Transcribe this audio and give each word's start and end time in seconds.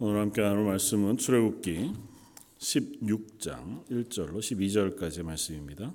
오늘 0.00 0.20
함께 0.20 0.42
나눌 0.42 0.64
말씀은 0.64 1.16
출애굽기 1.16 1.92
16장 2.58 3.84
1절로 3.88 4.38
12절까지의 4.38 5.24
말씀입니다. 5.24 5.92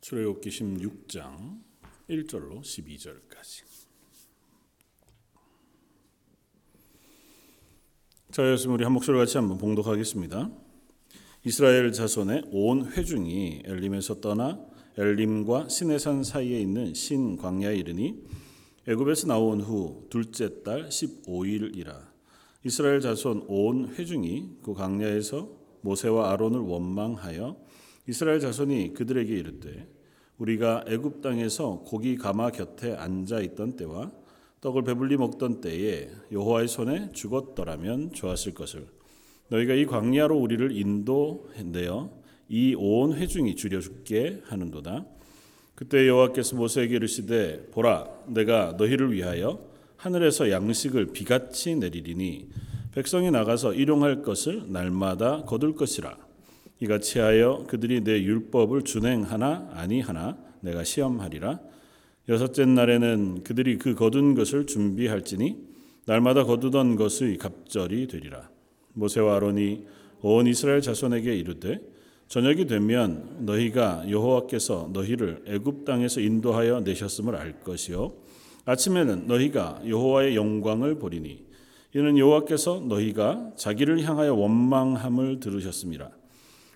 출애굽기 0.00 0.48
16장 0.48 1.62
1절로 2.08 2.62
12절까지. 2.62 3.79
자, 8.30 8.44
여러분 8.44 8.70
우리 8.70 8.84
한 8.84 8.92
목소리 8.92 9.18
같이 9.18 9.38
한번 9.38 9.58
봉독하겠습니다. 9.58 10.52
이스라엘 11.44 11.90
자손의 11.90 12.44
온 12.52 12.86
회중이 12.86 13.62
엘림에서 13.64 14.20
떠나 14.20 14.56
엘림과 14.96 15.68
시내산 15.68 16.22
사이에 16.22 16.60
있는 16.60 16.94
신 16.94 17.36
광야에 17.36 17.74
이르니 17.74 18.22
애굽에서 18.86 19.26
나온 19.26 19.60
후 19.60 20.06
둘째 20.10 20.62
달 20.62 20.90
15일이라 20.90 21.92
이스라엘 22.64 23.00
자손 23.00 23.46
온 23.48 23.88
회중이 23.96 24.58
그 24.62 24.74
광야에서 24.74 25.48
모세와 25.80 26.30
아론을 26.30 26.60
원망하여 26.60 27.56
이스라엘 28.06 28.38
자손이 28.38 28.92
그들에게 28.92 29.34
이르되 29.34 29.88
우리가 30.38 30.84
애굽 30.86 31.20
땅에서 31.20 31.82
고기 31.84 32.16
가마 32.16 32.52
곁에 32.52 32.94
앉아 32.94 33.40
있던 33.40 33.74
때와 33.74 34.12
떡을 34.60 34.84
배불리 34.84 35.16
먹던 35.16 35.62
때에 35.62 36.10
여호와의 36.32 36.68
손에 36.68 37.10
죽었더라면 37.12 38.12
좋았을 38.12 38.52
것을. 38.52 38.86
너희가 39.48 39.74
이 39.74 39.86
광야로 39.86 40.36
우리를 40.38 40.76
인도내어 40.76 42.10
이온 42.48 43.14
회중이 43.14 43.56
줄여 43.56 43.80
죽게 43.80 44.42
하는도다. 44.44 45.06
그때 45.74 46.06
여호와께서 46.06 46.56
모세에게 46.56 46.96
이르시되 46.96 47.70
보라 47.70 48.06
내가 48.26 48.74
너희를 48.76 49.12
위하여 49.12 49.64
하늘에서 49.96 50.50
양식을 50.50 51.12
비같이 51.12 51.76
내리리니 51.76 52.50
백성이 52.92 53.30
나가서 53.30 53.72
일용할 53.72 54.22
것을 54.22 54.70
날마다 54.70 55.44
거둘 55.44 55.74
것이라. 55.74 56.18
이같이 56.80 57.18
하여 57.18 57.64
그들이 57.66 58.02
내 58.02 58.22
율법을 58.22 58.82
준행하나 58.82 59.70
아니하나 59.72 60.36
내가 60.60 60.84
시험하리라 60.84 61.60
여섯째 62.28 62.64
날에는 62.64 63.42
그들이 63.42 63.78
그 63.78 63.94
거둔 63.94 64.34
것을 64.34 64.66
준비할지니 64.66 65.56
날마다 66.06 66.44
거두던 66.44 66.96
것의 66.96 67.38
갑절이 67.38 68.06
되리라 68.06 68.50
모세와 68.92 69.36
아론이 69.36 69.86
온 70.22 70.46
이스라엘 70.46 70.80
자손에게 70.80 71.34
이르되 71.36 71.80
저녁이 72.28 72.66
되면 72.66 73.38
너희가 73.40 74.04
여호와께서 74.08 74.90
너희를 74.92 75.42
애굽 75.46 75.84
땅에서 75.84 76.20
인도하여 76.20 76.80
내셨음을 76.80 77.34
알 77.34 77.60
것이요 77.60 78.12
아침에는 78.64 79.26
너희가 79.26 79.82
여호와의 79.86 80.36
영광을 80.36 80.96
보리니 80.98 81.50
이는 81.94 82.18
여호와께서 82.18 82.84
너희가 82.88 83.52
자기를 83.56 84.02
향하여 84.02 84.34
원망함을 84.34 85.40
들으셨습니다. 85.40 86.10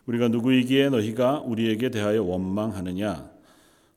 우리가 0.06 0.28
누구이기에 0.28 0.90
너희가 0.90 1.40
우리에게 1.40 1.90
대하여 1.90 2.22
원망하느냐? 2.24 3.30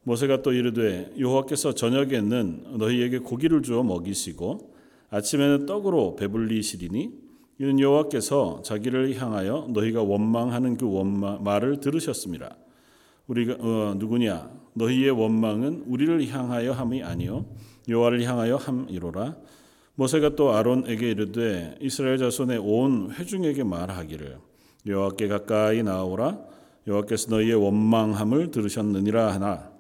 모세가 0.08 0.42
또 0.42 0.54
이르되 0.54 1.12
여호와께서 1.20 1.74
저녁에는 1.74 2.78
너희에게 2.78 3.18
고기를 3.18 3.62
주어 3.62 3.84
먹이시고 3.84 4.74
아침에는 5.10 5.66
떡으로 5.66 6.16
배불리시리니 6.16 7.12
이는 7.60 7.80
여호와께서 7.82 8.62
자기를 8.64 9.18
향하여 9.22 9.68
너희가 9.70 10.04
원망하는 10.04 10.78
그 10.78 10.90
원망 10.90 11.44
말을 11.44 11.82
들으셨습니다. 11.82 12.56
우리가 13.28 13.58
어, 13.60 13.96
누구냐? 13.98 14.50
너희의 14.76 15.12
원망은 15.12 15.84
우리를 15.88 16.26
향하여 16.30 16.72
함이 16.72 17.04
아니요 17.04 17.46
여호와를 17.90 18.24
향하여 18.24 18.56
함이로라. 18.56 19.36
모세가 19.96 20.38
또 20.38 20.54
아론에게 20.54 21.12
이르되 21.12 21.76
이스라엘 21.82 22.18
자손의 22.18 22.60
온 22.60 23.12
회중에게 23.12 23.66
말하기를 23.66 24.38
여호와께 24.86 25.28
가까이 25.28 25.84
나오라 25.84 26.40
여호와께서 26.88 27.30
너희의 27.30 27.56
원망함을 27.56 28.52
들으셨느니라 28.52 29.34
하나 29.34 29.77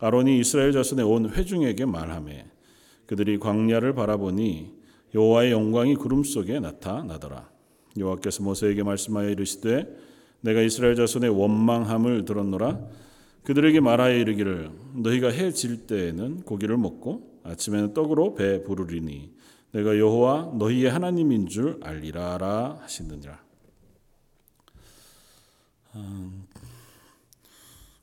아론이 0.00 0.38
이스라엘 0.40 0.72
자손의 0.72 1.04
온 1.04 1.30
회중에게 1.30 1.84
말하매 1.84 2.46
그들이 3.06 3.38
광야를 3.38 3.94
바라보니 3.94 4.72
여호와의 5.14 5.52
영광이 5.52 5.96
구름 5.96 6.22
속에 6.24 6.60
나타나더라. 6.60 7.50
여호와께서 7.98 8.42
모세에게 8.42 8.82
말씀하여 8.82 9.28
이르시되 9.30 9.86
내가 10.40 10.62
이스라엘 10.62 10.94
자손의 10.94 11.30
원망함을 11.30 12.24
들었노라. 12.24 12.80
그들에게 13.44 13.80
말하여 13.80 14.16
이르기를 14.16 14.70
너희가 14.94 15.30
해 15.30 15.50
질 15.52 15.86
때에는 15.86 16.42
고기를 16.42 16.76
먹고 16.76 17.40
아침에는 17.42 17.92
떡으로 17.94 18.34
배 18.34 18.62
부르리니 18.62 19.32
내가 19.72 19.98
여호와 19.98 20.52
너희의 20.58 20.90
하나님인 20.90 21.48
줄 21.48 21.78
알리라라 21.82 22.78
하시느니라. 22.82 23.40
음, 25.96 26.44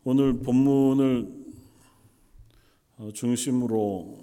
오늘 0.04 0.40
본문을 0.40 1.28
어, 1.30 1.37
중심으로 3.14 4.18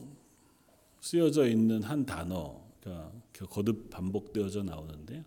쓰여져 1.00 1.46
있는 1.46 1.82
한 1.82 2.04
단어가 2.04 3.12
거듭 3.50 3.90
반복되어져 3.90 4.62
나오는데요. 4.62 5.22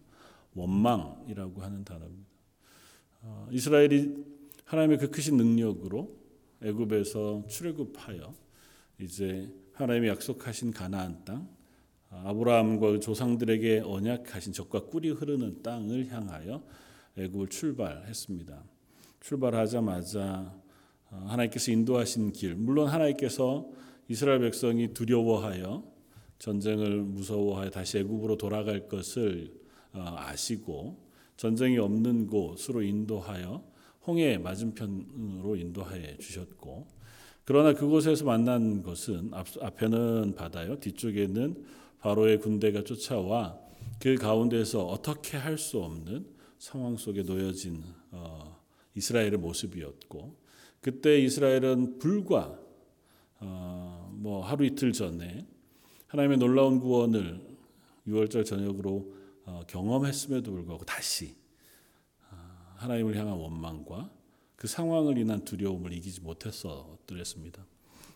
원망이라고 0.56 1.62
하는 1.62 1.84
단어입니다. 1.84 2.28
어, 3.22 3.48
이스라엘이 3.52 4.26
하나님의 4.66 4.98
그 4.98 5.12
크신 5.12 5.38
능력으로 5.38 6.16
애굽에서 6.62 7.46
출애굽하여 7.48 8.34
이제 9.00 9.54
하나님이 9.74 10.08
약속하신 10.08 10.72
가나안 10.72 11.24
땅, 11.24 11.48
아브라함과 12.10 12.92
그 12.92 13.00
조상들에게 13.00 13.82
언약하신 13.86 14.54
적과 14.54 14.86
꿀이 14.86 15.12
흐르는 15.12 15.62
땅을 15.62 16.08
향하여 16.12 16.64
애굽을 17.18 17.50
출발했습니다. 17.50 18.64
출발하자마자 19.20 20.22
어, 20.22 20.67
하나님께서 21.10 21.72
인도하신 21.72 22.34
길, 22.34 22.56
물론 22.56 22.88
하나님께서 22.88 23.68
이스라엘 24.08 24.40
백성이 24.40 24.94
두려워하여 24.94 25.84
전쟁을 26.40 27.02
무서워하여 27.02 27.70
다시 27.70 28.00
애굽으로 28.00 28.38
돌아갈 28.38 28.88
것을 28.88 29.54
어, 29.94 30.16
아시고 30.18 30.98
전쟁이 31.36 31.78
없는 31.78 32.28
곳으로 32.28 32.82
인도하여 32.82 33.64
홍해 34.06 34.38
맞은편으로 34.38 35.56
인도하여 35.56 36.18
주셨고 36.18 36.88
그러나 37.44 37.74
그곳에서 37.74 38.26
만난 38.26 38.84
것은 38.84 39.32
앞에는 39.34 40.36
바다요 40.36 40.80
뒤쪽에는 40.80 41.66
바로의 42.00 42.40
군대가 42.40 42.84
쫓아와 42.84 43.58
그 44.00 44.16
가운데서 44.16 44.86
어떻게 44.86 45.38
할 45.38 45.58
수 45.58 45.80
없는 45.82 46.26
상황 46.60 46.98
속에 46.98 47.24
놓여진 47.24 47.84
어, 48.12 48.60
이스라엘의 48.96 49.38
모습이었고 49.38 50.47
그때 50.82 51.20
이스라엘은 51.20 52.00
불과 52.00 52.60
어, 53.40 54.12
뭐 54.14 54.44
하루 54.44 54.66
이틀 54.66 54.94
전에 54.94 55.46
하나님의 56.08 56.38
놀라운 56.38 56.80
구원을 56.80 57.42
6월절 58.08 58.46
저녁으로 58.46 59.14
어, 59.46 59.62
경험했음에도 59.68 60.52
불구하고 60.52 60.86
다시 60.86 61.36
어, 62.32 62.36
하나님을 62.76 63.16
향한 63.16 63.38
원망과 63.38 64.10
그 64.56 64.68
상황을 64.68 65.18
인한 65.18 65.46
두려움을 65.46 65.94
이기지 65.94 66.22
못했었더랬습니다. 66.22 67.66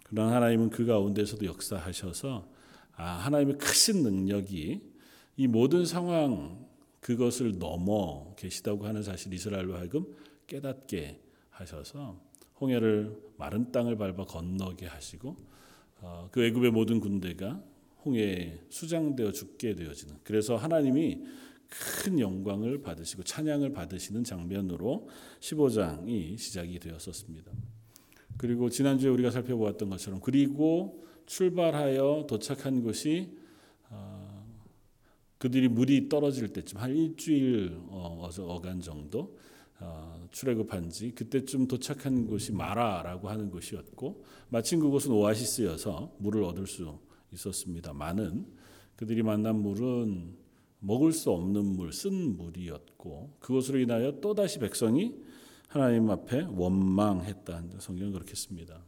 그러나 0.04 0.36
하나님은 0.36 0.70
그 0.70 0.86
가운데서도 0.86 1.46
역사하셔서 1.46 2.50
아, 2.96 3.04
하나님의 3.04 3.58
크신 3.58 4.04
능력이 4.04 4.82
이 5.38 5.48
모든 5.48 5.86
상황 5.86 6.68
그것을 7.00 7.58
넘어 7.58 8.34
계시다고 8.36 8.86
하는 8.86 9.04
사실 9.04 9.34
이스라엘로 9.34 9.76
하여금 9.76 10.06
깨닫게 10.48 11.22
하셔서 11.50 12.20
홍해를 12.62 13.18
마른 13.38 13.72
땅을 13.72 13.98
밟아 13.98 14.26
건너게 14.26 14.86
하시고 14.86 15.36
어, 16.02 16.30
그 16.32 16.44
애굽의 16.44 16.72
모든 16.72 17.00
군대가 17.00 17.62
홍해에 18.06 18.62
수장되어 18.70 19.32
죽게 19.32 19.76
되어지는 19.76 20.18
그래서 20.24 20.56
하나님이 20.56 21.24
큰 21.68 22.20
영광을 22.20 22.82
받으시고 22.82 23.24
찬양을 23.24 23.72
받으시는 23.72 24.24
장면으로 24.24 25.08
15장이 25.40 26.38
시작이 26.38 26.80
되었었습니다. 26.80 27.52
그리고 28.38 28.70
지난주에 28.70 29.10
우리가 29.10 29.32
살펴보았던 29.32 29.90
것처럼 29.90 30.20
그리고 30.20 31.06
출발하여 31.26 32.26
도착한 32.28 32.82
곳이 32.84 33.38
어, 33.90 34.46
그들이 35.38 35.68
물이 35.68 36.10
떨어질 36.10 36.50
때쯤 36.50 36.80
한 36.80 36.96
일주일 36.96 37.78
어, 37.88 38.30
어간 38.40 38.82
정도 38.82 39.20
어, 39.20 39.51
출애굽한 40.32 40.90
지 40.90 41.12
그때쯤 41.12 41.68
도착한 41.68 42.26
곳이 42.26 42.52
마라라고 42.54 43.30
하는 43.30 43.50
곳이었고 43.50 44.24
마침 44.50 44.80
그곳은 44.80 45.12
오아시스여서 45.12 46.16
물을 46.20 46.44
얻을 46.44 46.68
수 46.68 47.00
있었습니다. 47.32 47.94
많은 47.94 48.46
그들이 48.96 49.24
만난 49.24 49.58
물은 49.62 50.36
먹을 50.80 51.12
수 51.12 51.32
없는 51.32 51.64
물, 51.76 51.94
쓴 51.94 52.38
물이었고 52.38 53.38
그것으로 53.40 53.80
인하여 53.80 54.20
또다시 54.20 54.60
백성이 54.60 55.16
하나님 55.68 56.10
앞에 56.10 56.48
원망했다. 56.50 57.64
성경은 57.80 58.14
그렇게 58.14 58.36
씁니다. 58.36 58.84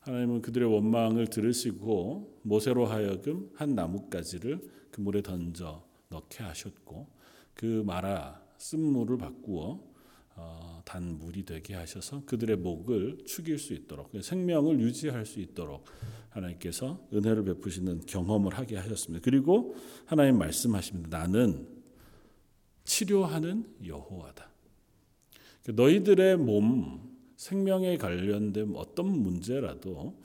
하나님은 0.00 0.42
그들의 0.42 0.70
원망을 0.72 1.28
들으시고 1.28 2.40
모세로 2.42 2.86
하여금 2.86 3.50
한 3.54 3.74
나뭇가지를 3.74 4.60
그 4.90 5.00
물에 5.00 5.22
던져 5.22 5.84
넣게 6.08 6.42
하셨고 6.42 7.06
그 7.54 7.82
마라 7.86 8.41
쓴물을 8.62 9.18
바꾸어 9.18 9.80
어, 10.34 10.82
단 10.84 11.18
물이 11.18 11.44
되게 11.44 11.74
하셔서 11.74 12.22
그들의 12.24 12.56
목을 12.56 13.18
축일 13.26 13.58
수 13.58 13.74
있도록 13.74 14.12
생명을 14.18 14.80
유지할 14.80 15.26
수 15.26 15.40
있도록 15.40 15.84
하나님께서 16.30 17.06
은혜를 17.12 17.44
베푸시는 17.44 18.06
경험을 18.06 18.54
하게 18.54 18.76
하셨습니다. 18.76 19.22
그리고 19.22 19.74
하나님 20.06 20.38
말씀하십니다. 20.38 21.18
나는 21.18 21.66
치료하는 22.84 23.66
여호와다. 23.84 24.48
너희들의 25.68 26.38
몸 26.38 27.12
생명에 27.36 27.96
관련된 27.98 28.72
어떤 28.76 29.06
문제라도 29.06 30.18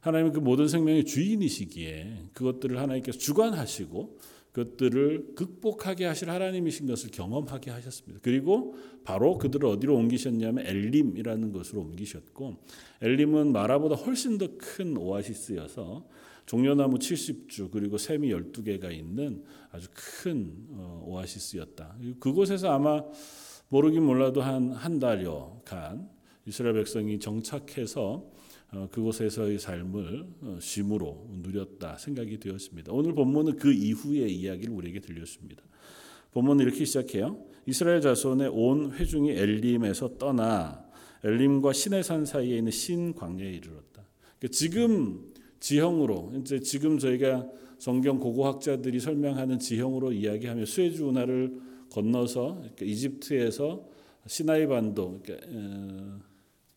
하나님은 0.00 0.32
그 0.32 0.40
모든 0.40 0.68
생명의 0.68 1.04
주인이시기에 1.04 2.30
그것들을 2.34 2.78
하나님께서 2.78 3.18
주관하시고 3.18 4.18
그것들을 4.54 5.34
극복하게 5.34 6.04
하실 6.04 6.30
하나님이신 6.30 6.86
것을 6.86 7.10
경험하게 7.10 7.72
하셨습니다. 7.72 8.20
그리고 8.22 8.76
바로 9.02 9.36
그들을 9.36 9.68
어디로 9.68 9.96
옮기셨냐면 9.96 10.64
엘림이라는 10.64 11.52
곳으로 11.52 11.80
옮기셨고 11.82 12.56
엘림은 13.02 13.52
마라보다 13.52 13.96
훨씬 13.96 14.38
더 14.38 14.46
큰 14.56 14.96
오아시스여서 14.96 16.06
종려나무 16.46 16.98
70주 16.98 17.70
그리고 17.72 17.98
샘이 17.98 18.28
12개가 18.32 18.92
있는 18.92 19.42
아주 19.72 19.88
큰 19.92 20.54
어, 20.70 21.02
오아시스였다. 21.06 21.96
그곳에서 22.20 22.70
아마 22.70 23.02
모르긴 23.68 24.04
몰라도 24.04 24.40
한 24.40 24.70
한 24.72 25.00
달여 25.00 25.62
간 25.64 26.08
이스라엘 26.46 26.74
백성이 26.74 27.18
정착해서 27.18 28.02
어, 28.04 28.34
그곳에서의 28.90 29.58
삶을 29.58 30.26
어, 30.42 30.58
쉼으로 30.60 31.28
누렸다 31.42 31.98
생각이 31.98 32.38
되었습니다. 32.38 32.92
오늘 32.92 33.14
본문은 33.14 33.56
그 33.56 33.72
이후의 33.72 34.34
이야기를 34.34 34.74
우리에게 34.74 35.00
들렸습니다. 35.00 35.62
본문은 36.32 36.64
이렇게 36.64 36.84
시작해요. 36.84 37.38
이스라엘 37.66 38.00
자손의 38.00 38.48
온 38.52 38.92
회중이 38.92 39.30
엘림에서 39.30 40.18
떠나 40.18 40.84
엘림과 41.22 41.72
시내산 41.72 42.26
사이에 42.26 42.58
있는 42.58 42.70
신 42.70 43.14
광야에 43.14 43.48
이르렀다. 43.48 44.04
그러니까 44.38 44.48
지금 44.50 45.32
지형으로 45.60 46.32
이제 46.40 46.60
지금 46.60 46.98
저희가 46.98 47.46
성경 47.78 48.18
고고학자들이 48.18 49.00
설명하는 49.00 49.58
지형으로 49.58 50.12
이야기하며 50.12 50.66
수에즈 50.66 51.02
운하를 51.02 51.58
건너서 51.90 52.56
그러니까 52.56 52.84
이집트에서 52.84 53.86
시나이 54.26 54.66
반도 54.66 55.20
그러니까 55.22 55.46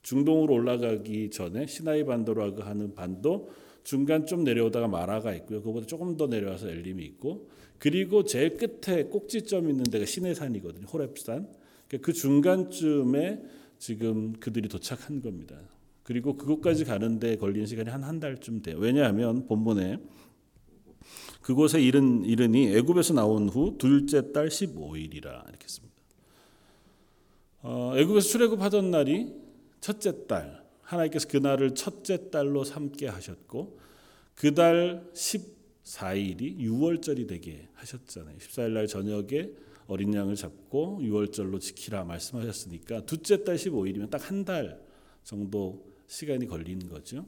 중동으로 0.08 0.54
올라가기 0.54 1.32
전에 1.32 1.68
시나이 1.68 2.06
반도라고 2.06 2.62
하는 2.62 2.96
반도 2.96 3.50
중간 3.84 4.26
좀 4.26 4.46
내려오다가 4.46 4.88
마라가 4.88 5.34
있고요. 5.36 5.62
그보다 5.62 5.86
조금 5.86 6.16
더 6.16 6.28
내려와서 6.28 6.70
엘림이 6.70 7.04
있고 7.04 7.50
그리고 7.78 8.24
제일 8.24 8.56
끝에 8.56 9.04
꼭지점 9.04 9.70
있는 9.70 9.84
데가 9.84 10.06
시내산이거든요. 10.06 10.86
호렙산. 10.88 11.50
그러니까 11.88 12.06
그 12.06 12.14
중간쯤에 12.14 13.42
지금 13.80 14.32
그들이 14.40 14.70
도착한 14.70 15.22
겁니다. 15.22 15.58
그리고 16.04 16.38
그곳까지 16.38 16.86
가는데 16.86 17.36
걸린 17.36 17.66
시간이 17.66 17.90
한 17.90 18.06
한 18.06 18.22
달쯤 18.22 18.62
돼요. 18.62 18.78
왜냐하면 18.80 19.46
본문에 19.46 19.98
그곳에 21.42 21.82
이른 21.82 22.24
이르니 22.24 22.74
애굽에서 22.78 23.14
나온 23.14 23.50
후 23.50 23.76
둘째 23.78 24.32
달 24.32 24.48
15일이라 24.48 25.50
이렇게 25.50 25.68
씁니다. 25.68 25.96
어, 27.62 27.92
애굽에서 27.98 28.30
출애굽하던 28.30 28.90
날이 28.90 29.47
첫째 29.82 30.28
달 30.28 30.64
하나님께서 30.82 31.28
그 31.28 31.38
날을 31.38 31.76
첫째 31.76 32.30
달로 32.30 32.64
삼게 32.64 33.08
하셨고 33.08 33.80
그 34.36 34.54
달 34.54 35.10
14일이 35.14 36.60
6월절이 36.60 37.28
되게 37.28 37.68
하셨잖아요. 37.74 38.38
14일 38.38 38.70
날 38.72 38.88
저녁에 38.88 39.50
어린 39.88 40.14
양을 40.14 40.36
잡고 40.36 41.00
6월절로 41.02 41.60
지키라 41.62 42.04
말씀하셨으니까 42.04 43.06
둘째 43.06 43.44
달 43.44 43.56
15일이면 43.56 44.10
딱 44.10 44.30
한 44.30 44.44
달 44.46 44.80
정도 45.24 45.86
시간이 46.08 46.48
걸리는 46.48 46.88
거죠. 46.90 47.26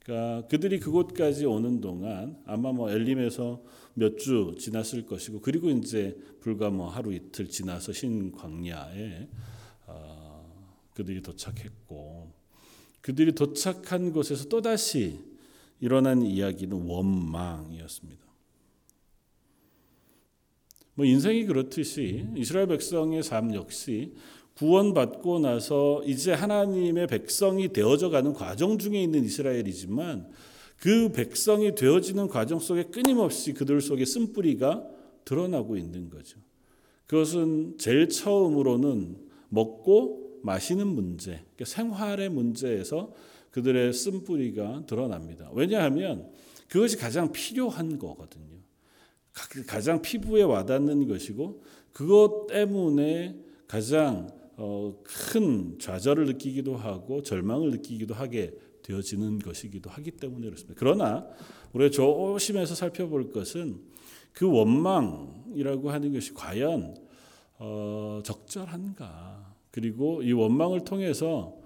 그러니까 0.00 0.46
그들이 0.48 0.80
그곳까지 0.80 1.44
오는 1.46 1.80
동안 1.80 2.36
아마 2.46 2.72
뭐 2.72 2.90
엘림에서 2.90 3.62
몇 3.94 4.16
주 4.16 4.54
지났을 4.58 5.04
것이고 5.06 5.40
그리고 5.40 5.68
이제 5.70 6.16
불과 6.40 6.70
뭐 6.70 6.88
하루 6.88 7.12
이틀 7.12 7.48
지나서 7.48 7.92
신광야에 7.92 9.28
어, 9.86 10.27
그들이 10.98 11.22
도착했고 11.22 12.32
그들이 13.00 13.30
도착한 13.32 14.12
곳에서 14.12 14.48
또다시 14.48 15.20
일어난 15.80 16.22
이야기는 16.22 16.76
원망이었습니다. 16.76 18.20
뭐 20.94 21.06
인생이 21.06 21.44
그렇듯이 21.44 22.26
이스라엘 22.36 22.66
백성의 22.66 23.22
삶 23.22 23.54
역시 23.54 24.12
구원받고 24.56 25.38
나서 25.38 26.02
이제 26.04 26.32
하나님의 26.32 27.06
백성이 27.06 27.72
되어져 27.72 28.10
가는 28.10 28.32
과정 28.32 28.76
중에 28.76 29.00
있는 29.00 29.24
이스라엘이지만 29.24 30.28
그 30.80 31.12
백성이 31.12 31.76
되어지는 31.76 32.26
과정 32.26 32.58
속에 32.58 32.86
끊임없이 32.86 33.52
그들 33.52 33.80
속에 33.80 34.04
쓴뿌리가 34.04 34.84
드러나고 35.24 35.76
있는 35.76 36.10
거죠. 36.10 36.40
그것은 37.06 37.78
제일 37.78 38.08
처음으로는 38.08 39.28
먹고 39.48 40.27
마시는 40.42 40.86
문제, 40.86 41.30
그러니까 41.32 41.64
생활의 41.64 42.28
문제에서 42.28 43.12
그들의 43.50 43.92
쓴뿌리가 43.92 44.84
드러납니다. 44.86 45.50
왜냐하면 45.52 46.30
그것이 46.68 46.96
가장 46.96 47.32
필요한 47.32 47.98
거거든요. 47.98 48.58
가장 49.66 50.02
피부에 50.02 50.42
와닿는 50.42 51.06
것이고 51.08 51.62
그것 51.92 52.46
때문에 52.48 53.36
가장 53.66 54.28
어, 54.56 55.00
큰 55.04 55.78
좌절을 55.78 56.26
느끼기도 56.26 56.76
하고 56.76 57.22
절망을 57.22 57.70
느끼기도 57.70 58.14
하게 58.14 58.52
되어지는 58.82 59.38
것이기도 59.38 59.88
하기 59.90 60.12
때문에 60.12 60.46
그렇습니다. 60.46 60.74
그러나 60.78 61.26
우리가 61.72 61.90
조심해서 61.90 62.74
살펴볼 62.74 63.30
것은 63.30 63.80
그 64.32 64.50
원망이라고 64.50 65.90
하는 65.90 66.12
것이 66.12 66.34
과연 66.34 66.96
어, 67.58 68.20
적절한가? 68.24 69.37
그리고 69.78 70.22
이 70.24 70.32
원망을 70.32 70.80
통해서 70.80 71.56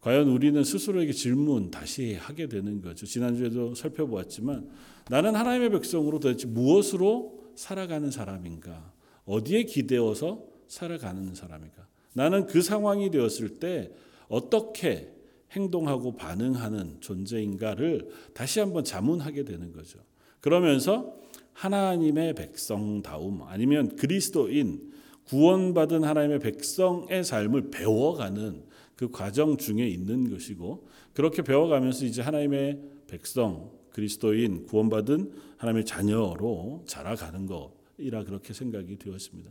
과연 0.00 0.28
우리는 0.28 0.64
스스로에게 0.64 1.12
질문 1.12 1.70
다시 1.70 2.14
하게 2.14 2.48
되는 2.48 2.80
거죠. 2.80 3.06
지난주에도 3.06 3.76
살펴보았지만 3.76 4.68
나는 5.08 5.36
하나님의 5.36 5.70
백성으로 5.70 6.18
도대체 6.18 6.48
무엇으로 6.48 7.52
살아가는 7.54 8.10
사람인가? 8.10 8.92
어디에 9.24 9.62
기대어서 9.62 10.42
살아가는 10.66 11.32
사람인가? 11.32 11.86
나는 12.12 12.46
그 12.46 12.60
상황이 12.60 13.08
되었을 13.08 13.60
때 13.60 13.92
어떻게 14.26 15.12
행동하고 15.52 16.16
반응하는 16.16 16.96
존재인가를 16.98 18.08
다시 18.34 18.58
한번 18.58 18.82
자문하게 18.82 19.44
되는 19.44 19.72
거죠. 19.72 20.00
그러면서 20.40 21.14
하나님의 21.52 22.34
백성다움 22.34 23.42
아니면 23.42 23.94
그리스도인 23.94 24.89
구원받은 25.30 26.02
하나님의 26.02 26.40
백성의 26.40 27.22
삶을 27.22 27.70
배워가는 27.70 28.64
그 28.96 29.10
과정 29.10 29.56
중에 29.56 29.86
있는 29.86 30.28
것이고 30.28 30.88
그렇게 31.14 31.42
배워가면서 31.42 32.04
이제 32.04 32.20
하나님의 32.20 32.80
백성 33.06 33.70
그리스도인 33.92 34.66
구원받은 34.66 35.32
하나님의 35.56 35.84
자녀로 35.84 36.82
자라가는 36.86 37.46
것이라 37.46 38.24
그렇게 38.24 38.52
생각이 38.52 38.98
되었습니다. 38.98 39.50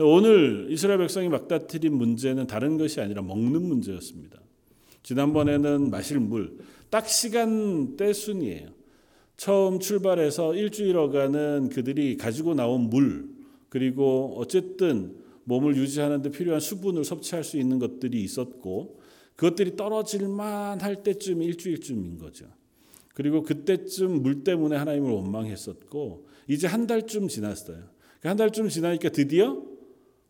오늘 0.00 0.66
이스라엘 0.70 0.98
백성이 0.98 1.30
막다트린 1.30 1.94
문제는 1.94 2.46
다른 2.46 2.76
것이 2.76 3.00
아니라 3.00 3.22
먹는 3.22 3.62
문제였습니다. 3.62 4.38
지난번에는 5.02 5.90
마실 5.90 6.18
물, 6.18 6.58
딱 6.90 7.08
시간대 7.08 8.12
순이에요. 8.12 8.68
처음 9.36 9.80
출발해서 9.80 10.54
일주일 10.54 10.96
어가는 10.98 11.70
그들이 11.70 12.16
가지고 12.16 12.54
나온 12.54 12.88
물, 12.90 13.33
그리고 13.74 14.34
어쨌든 14.36 15.16
몸을 15.42 15.74
유지하는 15.74 16.22
데 16.22 16.30
필요한 16.30 16.60
수분을 16.60 17.02
섭취할 17.02 17.42
수 17.42 17.58
있는 17.58 17.80
것들이 17.80 18.22
있었고 18.22 19.00
그것들이 19.34 19.74
떨어질만 19.74 20.80
할 20.80 21.02
때쯤 21.02 21.42
일주일쯤인 21.42 22.18
거죠. 22.18 22.46
그리고 23.14 23.42
그때쯤 23.42 24.22
물 24.22 24.44
때문에 24.44 24.76
하나님을 24.76 25.10
원망했었고 25.10 26.28
이제 26.46 26.68
한 26.68 26.86
달쯤 26.86 27.26
지났어요. 27.26 27.82
그한 28.20 28.36
달쯤 28.36 28.68
지나니까 28.68 29.08
드디어 29.08 29.60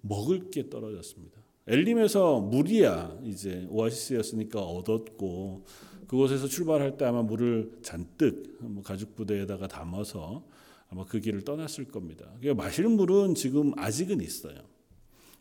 먹을 0.00 0.48
게 0.48 0.70
떨어졌습니다. 0.70 1.36
엘림에서 1.66 2.40
물이야 2.40 3.18
이제 3.24 3.66
오아시스였으니까 3.68 4.62
얻었고 4.62 5.66
그곳에서 6.06 6.46
출발할 6.46 6.96
때 6.96 7.04
아마 7.04 7.20
물을 7.20 7.72
잔뜩 7.82 8.56
뭐 8.62 8.82
가죽 8.82 9.14
부대에다가 9.14 9.68
담아서 9.68 10.46
아마 10.94 11.04
그 11.04 11.20
길을 11.20 11.42
떠났을 11.42 11.86
겁니다. 11.86 12.32
그러니까 12.40 12.62
마실 12.62 12.88
물은 12.88 13.34
지금 13.34 13.72
아직은 13.76 14.20
있어요. 14.20 14.56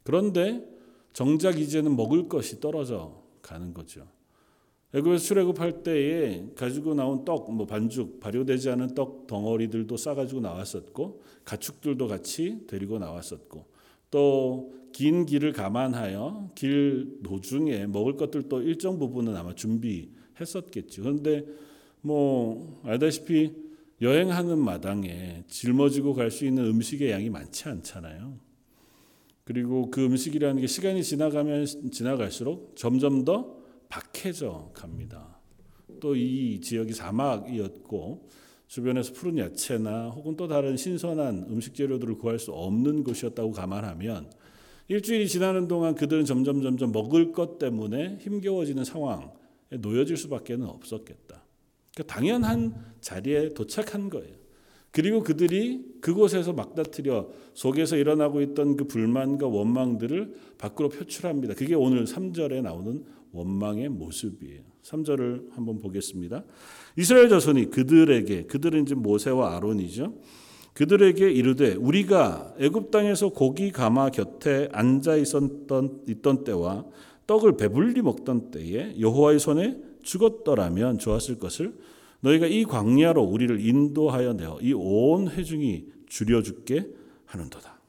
그런데 0.04 0.68
정작 1.14 1.60
이제는 1.60 1.96
먹을 1.96 2.28
것이 2.28 2.60
떨어져 2.60 3.24
가는 3.42 3.74
거죠. 3.74 4.08
애굽에서 4.94 5.24
출애굽할 5.24 5.84
때에 5.84 6.46
가지고 6.56 6.94
나온 6.94 7.24
떡, 7.26 7.52
뭐 7.52 7.66
반죽, 7.66 8.20
발효되지 8.20 8.70
않은 8.72 8.96
떡 8.96 9.28
덩어리들도 9.28 9.96
싸가지고 9.96 10.42
나왔었고 10.42 11.24
가축들도 11.46 12.08
같이 12.08 12.66
데리고 12.68 13.00
나왔었고 13.00 13.66
또 14.10 14.84
긴 14.94 15.26
길을 15.26 15.52
감안하여 15.52 16.52
길 16.56 17.20
도중에 17.24 17.88
먹을 17.88 18.16
것들도 18.16 18.62
일정 18.62 19.00
부분은 19.00 19.36
아마 19.36 19.54
준비했었겠죠. 19.54 21.02
그런데 21.02 21.44
뭐 22.00 22.80
알다시피 22.86 23.52
여행하는 24.02 24.60
마당에 24.60 25.44
짊어지고 25.48 26.14
갈 26.14 26.32
수 26.32 26.46
있는 26.46 26.66
음식의 26.66 27.12
양이 27.12 27.30
많지 27.30 27.70
않잖아요. 27.70 28.38
그리고 29.44 29.92
그 29.92 30.06
음식이라는 30.06 30.62
게 30.62 30.68
시간이 30.68 31.04
지나가면 31.04 31.66
지나갈수록 31.92 32.76
점점 32.76 33.24
더 33.26 33.58
박해져 33.90 34.72
갑니다. 34.74 35.40
또 36.00 36.16
이 36.16 36.60
지역이 36.62 36.94
사막이었고 36.94 38.30
주변에서 38.68 39.14
푸른 39.14 39.38
야채나 39.38 40.10
혹은 40.10 40.36
또 40.36 40.48
다른 40.48 40.76
신선한 40.76 41.48
음식 41.50 41.76
재료들을 41.76 42.18
구할 42.18 42.40
수 42.40 42.52
없는 42.52 43.04
곳이었다고 43.04 43.52
감안하면 43.52 44.32
일주일이 44.88 45.28
지나는 45.28 45.68
동안 45.68 45.96
그들은 45.96 46.26
점점 46.26 46.62
점점 46.62 46.92
먹을 46.92 47.32
것 47.32 47.60
때문에 47.60 48.18
힘겨워지는 48.20 48.84
상황에 48.84 49.30
놓여질 49.80 50.18
수밖에 50.18 50.56
없었겠다. 50.56 51.43
그러니까 51.94 52.14
당연한 52.14 52.74
자리에 53.02 53.50
도착한 53.50 54.10
거예요. 54.10 54.44
그리고 54.92 55.24
그들이 55.24 55.84
그곳에서 56.02 56.54
막다트려 56.54 57.28
속에서 57.54 57.98
일어나고 57.98 58.42
있던 58.42 58.78
그 58.78 58.86
불만과 58.86 59.48
원망들을 59.48 60.36
밖으로 60.58 60.90
표출합니다. 60.90 61.56
그게 61.56 61.74
오늘 61.74 62.06
3절에 62.06 62.62
나오는 62.62 63.04
원망의 63.32 63.90
모습이에요. 63.90 64.62
3절을 64.84 65.52
한번 65.54 65.80
보겠습니다. 65.80 66.44
이스라엘 66.98 67.30
자손이 67.30 67.72
그들에게 67.72 68.44
그들은 68.44 68.84
이제 68.84 68.94
모세와 68.94 69.56
아론이죠. 69.58 70.14
그들에게 70.74 71.32
이르되 71.32 71.74
우리가 71.76 72.56
애굽 72.60 72.92
땅에서 72.92 73.30
고기 73.30 73.72
가마 73.72 74.10
곁에 74.10 74.70
앉아 74.72 75.16
있었던 75.18 76.04
있던 76.08 76.44
때와 76.44 76.86
떡을 77.26 77.58
배불리 77.58 78.02
먹던 78.02 78.52
때에 78.52 79.00
여호와의 79.00 79.40
손에 79.40 79.93
죽었더라면 80.04 81.00
좋았을 81.00 81.40
것을 81.40 81.78
너희가 82.22 82.48
이 82.48 82.64
광야로 82.64 83.22
우리를 83.24 83.60
인도하여 83.66 84.34
내어 84.34 84.60
이 84.62 84.74
온 84.74 85.30
회중이 85.30 85.86
줄여 86.08 86.42
죽게 86.44 86.88
하는도다. 87.26 87.80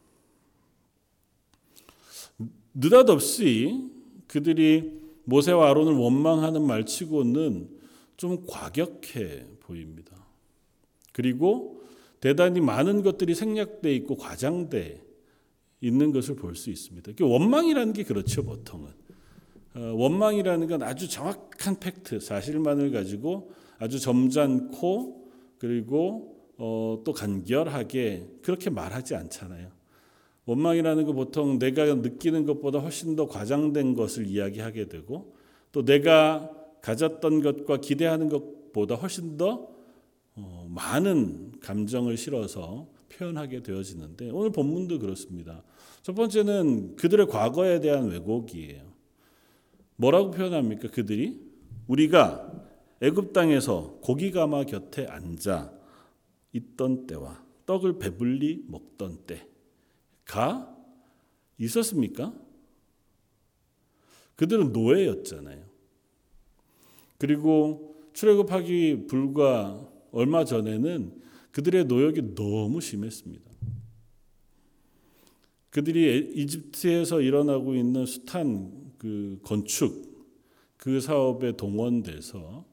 느닷없이 2.75 3.89
그들이 4.27 5.01
모세와 5.25 5.71
아론을 5.71 5.95
원망하는 5.95 6.67
말치고는 6.67 7.69
좀 8.17 8.45
과격해 8.47 9.47
보입니다. 9.61 10.13
그리고 11.13 11.83
대단히 12.21 12.61
많은 12.61 13.03
것들이 13.03 13.35
생략돼 13.35 13.95
있고 13.97 14.17
과장돼 14.17 15.03
있는 15.81 16.13
것을 16.13 16.35
볼 16.37 16.57
수 16.57 16.71
있습니다. 16.71 17.13
원망이라는 17.21 17.93
게 17.93 18.03
그렇죠, 18.03 18.45
보통은. 18.45 18.89
어, 19.75 19.81
원망이라는 19.81 20.69
건 20.69 20.83
아주 20.83 21.09
정확한 21.09 21.81
팩트, 21.81 22.21
사실만을 22.21 22.93
가지고 22.93 23.51
아주 23.79 23.99
점잖고 23.99 25.31
그리고 25.59 26.35
어, 26.57 27.03
또 27.05 27.13
간결하게 27.13 28.29
그렇게 28.43 28.71
말하지 28.71 29.17
않잖아요. 29.17 29.69
원망이라는 30.47 31.07
거 31.07 31.13
보통 31.13 31.59
내가 31.59 31.87
느끼는 31.87 32.45
것보다 32.47 32.79
훨씬 32.79 33.17
더 33.17 33.27
과장된 33.27 33.95
것을 33.95 34.27
이야기하게 34.27 34.89
되고 34.89 35.35
또 35.73 35.85
내가 35.85 36.51
가졌던 36.83 37.43
것과 37.43 37.79
기대하는 37.79 38.29
것보다 38.29 38.95
훨씬 38.95 39.37
더 39.37 39.69
어, 40.37 40.67
많은 40.69 41.53
감정을 41.61 42.17
실어서 42.17 42.87
표현하게 43.09 43.63
되어지는데 43.63 44.31
오늘 44.31 44.51
본문도 44.51 44.99
그렇습니다. 44.99 45.65
첫 46.03 46.15
번째는 46.15 46.97
그들의 46.97 47.27
과거에 47.27 47.81
대한 47.81 48.09
왜곡이에요. 48.09 48.94
뭐라고 49.97 50.31
표현합니까? 50.31 50.89
그들이 50.89 51.41
우리가 51.87 52.53
애굽 53.01 53.33
땅에서 53.33 53.99
고기 54.03 54.31
가마 54.31 54.65
곁에 54.65 55.07
앉아 55.07 55.73
있던 56.53 57.07
때와 57.07 57.45
떡을 57.67 57.99
배불리 57.99 58.65
먹던 58.69 59.19
때가 59.27 60.77
있었습니까? 61.59 62.35
그들은 64.37 64.73
노예였잖아요. 64.73 65.65
그리고 67.19 67.95
출애굽하기 68.13 69.07
불과 69.07 69.89
얼마 70.11 70.45
전에는 70.45 71.23
그들의 71.53 71.85
노역이 71.85 72.35
너무 72.35 72.81
심했습니다. 72.81 73.51
그들이 75.71 76.33
이집트에서 76.35 77.21
일어나고 77.21 77.75
있는 77.75 78.07
숱한 78.07 78.84
그 79.05 79.39
건축 79.43 80.25
그 80.79 80.99
사업에 80.99 81.59
동원돼서 81.59 82.65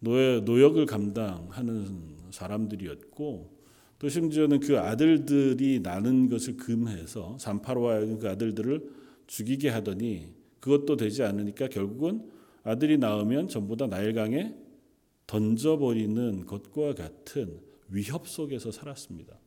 노예, 0.00 0.40
노역을 0.40 0.84
감당하는 0.84 2.16
사람들이었고 2.32 3.60
또 4.00 4.08
심지어는 4.08 4.58
그 4.58 4.80
아들들이 4.80 5.78
나는 5.78 6.28
것을 6.28 6.56
금해서 6.56 7.38
산파로와 7.38 8.00
그 8.18 8.28
아들들을 8.28 8.90
죽이게 9.28 9.68
하더니 9.68 10.34
그것도 10.58 10.96
되지 10.96 11.22
않으니까 11.22 11.68
결국은 11.68 12.28
아들이 12.64 12.98
낳으면 12.98 13.46
전부 13.46 13.76
다 13.76 13.86
나일강에 13.86 14.52
던져버리는 15.28 16.46
것과 16.46 16.96
같은 16.96 17.60
위협 17.90 18.26
속에서 18.26 18.72
살았습니다. 18.72 19.38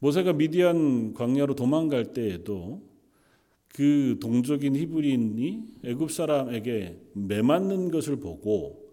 모세가 0.00 0.34
미디안 0.34 1.14
광야로 1.14 1.54
도망갈 1.54 2.12
때에도 2.12 2.91
그 3.72 4.18
동족인 4.20 4.76
히브리인이 4.76 5.62
애굽 5.84 6.10
사람에게 6.10 6.98
매맞는 7.14 7.90
것을 7.90 8.16
보고 8.16 8.90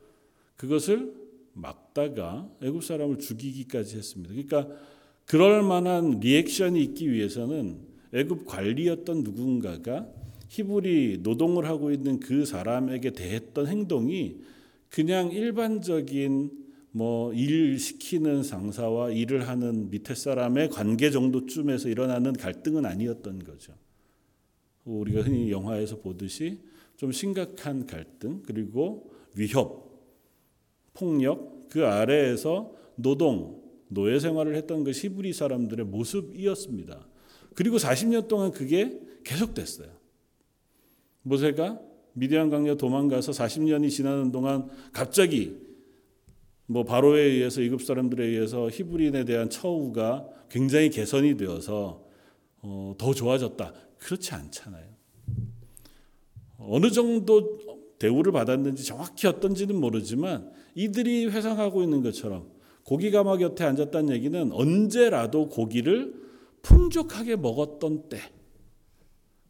그것을 0.56 1.14
막다가 1.54 2.50
애굽 2.62 2.84
사람을 2.84 3.20
죽이기까지 3.20 3.98
했습니다. 3.98 4.34
그러니까 4.34 4.68
그럴 5.26 5.64
만한 5.64 6.20
리액션이 6.20 6.82
있기 6.84 7.12
위해서는 7.12 7.78
애굽 8.14 8.46
관리였던 8.46 9.24
누군가가 9.24 10.08
히브리 10.48 11.20
노동을 11.22 11.66
하고 11.66 11.92
있는 11.92 12.20
그 12.20 12.46
사람에게 12.46 13.12
대했던 13.12 13.68
행동이 13.68 14.38
그냥 14.90 15.32
일반적인 15.32 16.52
뭐 16.92 17.34
일 17.34 17.78
시키는 17.78 18.44
상사와 18.44 19.12
일을 19.12 19.48
하는 19.48 19.90
밑에 19.90 20.16
사람의 20.16 20.70
관계 20.70 21.12
정도쯤에서 21.12 21.90
일어나는 21.90 22.34
갈등은 22.34 22.86
아니었던 22.86 23.44
거죠. 23.44 23.74
우리가 24.86 25.22
흔히 25.22 25.52
영화에서 25.52 25.98
보듯이 25.98 26.60
좀 26.96 27.12
심각한 27.12 27.86
갈등 27.86 28.42
그리고 28.46 29.12
위협, 29.36 29.90
폭력 30.94 31.70
그 31.70 31.86
아래에서 31.86 32.74
노동, 32.96 33.62
노예 33.88 34.20
생활을 34.20 34.56
했던 34.56 34.84
그 34.84 34.92
히브리 34.92 35.34
사람들의 35.34 35.86
모습이었습니다. 35.86 37.08
그리고 37.56 37.78
40년 37.78 38.28
동안 38.28 38.52
그게 38.52 39.00
계속됐어요. 39.24 39.90
모세가 41.24 41.80
미디안 42.14 42.50
강야 42.50 42.76
도망가서 42.76 43.32
40년이 43.32 43.90
지나는 43.90 44.32
동안 44.32 44.70
갑자기 44.92 45.58
뭐 46.66 46.84
바로에 46.84 47.22
의해서 47.22 47.62
이굽 47.62 47.82
사람들에 47.82 48.26
의해서 48.26 48.70
히브리인에 48.70 49.26
대한 49.26 49.50
처우가 49.50 50.28
굉장히 50.50 50.90
개선이 50.90 51.38
되어서 51.38 52.06
어, 52.62 52.94
더 52.98 53.14
좋아졌다. 53.14 53.74
그렇지 54.00 54.34
않잖아요. 54.34 54.86
어느 56.58 56.92
정도 56.92 57.60
대우를 58.00 58.32
받았는지 58.32 58.84
정확히 58.84 59.28
어떤지는 59.28 59.80
모르지만 59.80 60.52
이들이 60.76 61.28
회상하고 61.28 61.84
있는 61.84 62.02
것처럼 62.02 62.50
고기 62.84 63.12
가마 63.12 63.38
곁에 63.38 63.64
앉았다는 63.66 64.14
얘기는 64.16 64.52
언제라도 64.52 65.48
고기를 65.50 66.16
풍족하게 66.62 67.36
먹었던 67.36 68.10
때 68.10 68.20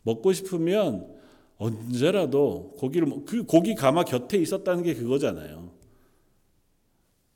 먹고 0.04 0.34
싶으면 0.34 1.16
언제라도 1.58 2.74
고기를 2.78 3.26
그 3.26 3.44
고기 3.44 3.76
가마 3.76 4.04
곁에 4.04 4.38
있었다는 4.38 4.84
게 4.84 4.94
그거잖아요. 4.94 5.72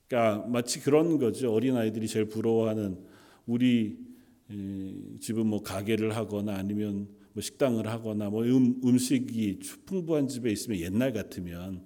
그러니까 0.07 0.45
마치 0.47 0.79
그런 0.79 1.17
거죠. 1.17 1.53
어린 1.53 1.75
아이들이 1.75 2.07
제일 2.07 2.25
부러워하는 2.25 2.99
우리 3.45 3.97
집은 5.19 5.47
뭐 5.47 5.61
가게를 5.61 6.15
하거나 6.15 6.55
아니면 6.55 7.07
뭐 7.33 7.41
식당을 7.41 7.87
하거나 7.87 8.29
뭐 8.29 8.43
음, 8.43 8.79
음식이 8.83 9.59
풍부한 9.85 10.27
집에 10.27 10.51
있으면 10.51 10.79
옛날 10.79 11.13
같으면 11.13 11.83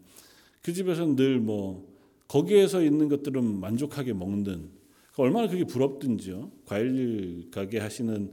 그 0.62 0.74
집에서는 0.74 1.16
늘 1.16 1.40
뭐 1.40 1.98
거기에서 2.28 2.84
있는 2.84 3.08
것들은 3.10 3.60
만족하게 3.60 4.14
먹는 4.14 4.44
그러니까 4.44 5.24
얼마나 5.24 5.48
그게 5.48 5.64
부럽든지요. 5.64 6.52
과일 6.66 7.50
가게 7.52 7.80
하시는 7.80 8.32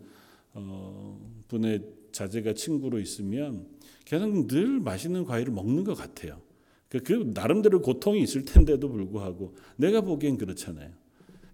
어, 0.52 1.18
분의 1.48 1.82
자제가 2.12 2.54
친구로 2.54 3.00
있으면 3.00 3.66
걔는 4.04 4.46
늘 4.46 4.80
맛있는 4.80 5.24
과일을 5.24 5.52
먹는 5.52 5.84
것 5.84 5.94
같아요. 5.94 6.42
그, 6.88 7.00
그 7.00 7.30
나름대로 7.34 7.80
고통이 7.80 8.20
있을 8.22 8.44
텐데도 8.44 8.88
불구하고 8.88 9.56
내가 9.76 10.00
보기엔 10.00 10.36
그렇잖아요. 10.36 10.90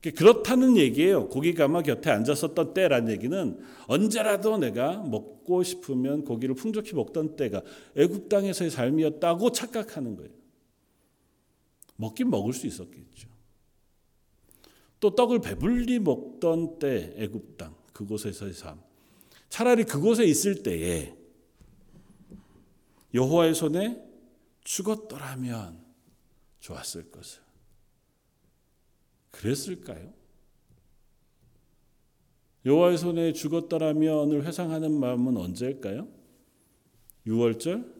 그렇다는 0.02 0.78
얘기예요. 0.78 1.28
고기 1.28 1.52
가마 1.52 1.83
곁에 1.83 2.11
앉았었던 2.11 2.73
때란 2.73 3.11
얘기는 3.11 3.61
언제라도 3.87 4.57
내가 4.57 4.97
먹고 5.02 5.62
싶으면 5.62 6.25
고기를 6.25 6.54
풍족히 6.54 6.95
먹던 6.95 7.37
때가 7.37 7.62
애굽 7.97 8.30
땅에서의 8.30 8.71
삶이었다고 8.71 9.52
착각하는 9.52 10.16
거예요. 10.16 10.30
먹긴 11.97 12.30
먹을 12.30 12.54
수 12.54 12.66
있었겠죠. 12.66 13.28
또 15.00 15.14
떡을 15.14 15.40
배불리 15.40 15.99
먹던 15.99 16.78
때 16.78 17.12
애굽 17.16 17.59
땅 17.59 17.75
그곳에서의 17.92 18.54
삶. 18.54 18.80
차라리 19.50 19.85
그곳에 19.85 20.25
있을 20.25 20.62
때에 20.62 21.14
여호와의 23.12 23.54
손에 23.54 24.02
죽었더라면 24.64 25.85
좋았을 26.61 27.11
것을. 27.11 27.50
그랬을까요? 29.31 30.13
여호와의 32.67 32.99
손에 32.99 33.33
죽었더라면을 33.33 34.45
회상하는 34.45 34.93
마음은 34.93 35.37
언제일까요? 35.37 36.09
6월절 37.27 37.91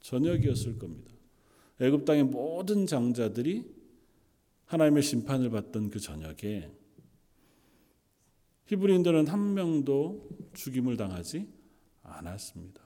저녁이었을 0.00 0.78
겁니다. 0.78 1.12
애굽 1.80 2.04
땅의 2.04 2.24
모든 2.24 2.86
장자들이 2.86 3.64
하나님의 4.66 5.02
심판을 5.02 5.50
받던 5.50 5.90
그 5.90 6.00
저녁에 6.00 6.70
히브리인들은 8.66 9.26
한 9.26 9.54
명도 9.54 10.28
죽임을 10.54 10.96
당하지 10.96 11.48
않았습니다. 12.02 12.82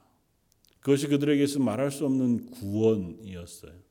그것이 0.80 1.08
그들에게서 1.08 1.60
말할 1.60 1.90
수 1.90 2.06
없는 2.06 2.50
구원이었어요. 2.50 3.87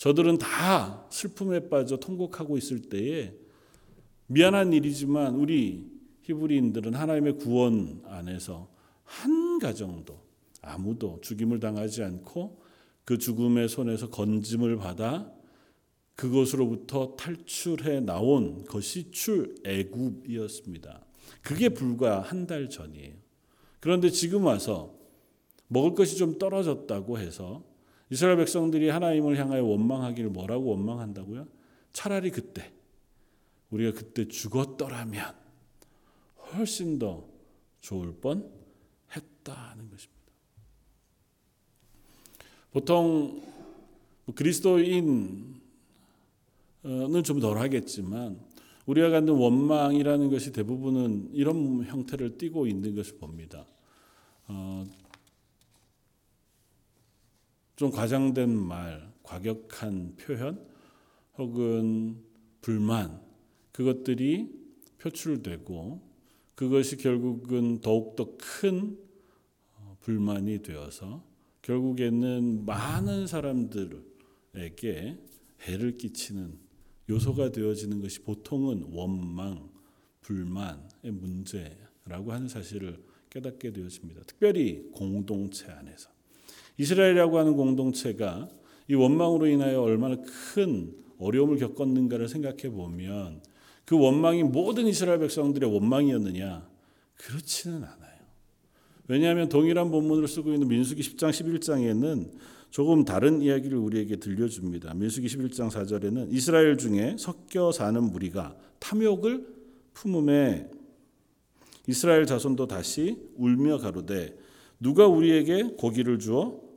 저들은 0.00 0.38
다 0.38 1.06
슬픔에 1.10 1.68
빠져 1.68 1.98
통곡하고 1.98 2.56
있을 2.56 2.80
때에 2.80 3.34
미안한 4.28 4.72
일이지만 4.72 5.34
우리 5.34 5.90
히브리인들은 6.22 6.94
하나님의 6.94 7.36
구원 7.36 8.00
안에서 8.06 8.70
한 9.04 9.58
가정도 9.58 10.22
아무도 10.62 11.20
죽임을 11.20 11.60
당하지 11.60 12.02
않고 12.02 12.62
그 13.04 13.18
죽음의 13.18 13.68
손에서 13.68 14.08
건짐을 14.08 14.78
받아 14.78 15.30
그것으로부터 16.14 17.14
탈출해 17.16 18.00
나온 18.00 18.64
것이 18.64 19.10
출애굽이었습니다. 19.10 21.04
그게 21.42 21.68
불과 21.68 22.22
한 22.22 22.46
달 22.46 22.70
전이에요. 22.70 23.16
그런데 23.80 24.08
지금 24.08 24.46
와서 24.46 24.94
먹을 25.68 25.92
것이 25.94 26.16
좀 26.16 26.38
떨어졌다고 26.38 27.18
해서 27.18 27.68
이스라엘 28.10 28.36
백성들이 28.36 28.88
하나님을 28.88 29.38
향하여 29.38 29.64
원망하기를 29.64 30.30
뭐라고 30.30 30.70
원망한다고요? 30.70 31.46
차라리 31.92 32.30
그때 32.30 32.72
우리가 33.70 33.96
그때 33.98 34.26
죽었더라면 34.26 35.34
훨씬 36.52 36.98
더 36.98 37.24
좋을 37.80 38.14
뻔 38.20 38.50
했다는 39.14 39.90
것입니다. 39.90 40.20
보통 42.72 43.42
뭐 44.24 44.34
그리스도인은 44.34 45.60
좀 47.24 47.40
덜 47.40 47.58
하겠지만 47.58 48.40
우리가 48.86 49.10
갖는 49.10 49.34
원망이라는 49.34 50.30
것이 50.30 50.52
대부분은 50.52 51.30
이런 51.32 51.84
형태를 51.84 52.38
띠고 52.38 52.66
있는 52.66 52.94
것을 52.94 53.18
봅니다. 53.18 53.66
어, 54.48 54.84
좀 57.80 57.90
과장된 57.90 58.54
말, 58.54 59.10
과격한 59.22 60.16
표현 60.16 60.62
혹은 61.38 62.22
불만 62.60 63.22
그것들이 63.72 64.50
표출되고 64.98 65.98
그것이 66.54 66.98
결국은 66.98 67.80
더욱더 67.80 68.36
큰 68.36 68.98
어, 69.76 69.96
불만이 70.00 70.60
되어서 70.60 71.24
결국에는 71.62 72.66
많은 72.66 73.26
사람들에게 73.26 74.04
해를 75.62 75.96
끼치는 75.96 76.58
요소가 77.08 77.50
되어지는 77.50 78.02
것이 78.02 78.20
보통은 78.20 78.88
원망, 78.90 79.70
불만의 80.20 81.12
문제라고 81.12 82.30
하는 82.30 82.46
사실을 82.46 83.02
깨닫게 83.30 83.72
되어집니다. 83.72 84.24
특별히 84.24 84.90
공동체 84.92 85.72
안에서. 85.72 86.19
이스라엘이라고 86.80 87.38
하는 87.38 87.56
공동체가 87.56 88.48
이 88.88 88.94
원망으로 88.94 89.46
인하여 89.46 89.82
얼마나 89.82 90.16
큰 90.54 90.94
어려움을 91.18 91.58
겪었는가를 91.58 92.26
생각해 92.26 92.70
보면 92.70 93.42
그 93.84 93.98
원망이 93.98 94.44
모든 94.44 94.86
이스라엘 94.86 95.18
백성들의 95.18 95.70
원망이었느냐? 95.70 96.66
그렇지는 97.16 97.84
않아요. 97.84 98.20
왜냐하면 99.08 99.50
동일한 99.50 99.90
본문을 99.90 100.26
쓰고 100.26 100.54
있는 100.54 100.68
민수기 100.68 101.02
10장 101.02 101.30
11장에는 101.30 102.30
조금 102.70 103.04
다른 103.04 103.42
이야기를 103.42 103.76
우리에게 103.76 104.16
들려줍니다. 104.16 104.94
민수기 104.94 105.26
11장 105.26 105.68
4절에는 105.70 106.32
이스라엘 106.32 106.78
중에 106.78 107.16
섞여 107.18 107.72
사는 107.72 108.02
무리가 108.02 108.56
탐욕을 108.78 109.46
품음에 109.92 110.70
이스라엘 111.86 112.24
자손도 112.24 112.68
다시 112.68 113.18
울며 113.36 113.78
가로되 113.78 114.38
누가 114.78 115.06
우리에게 115.06 115.74
고기를 115.76 116.18
주어 116.18 116.69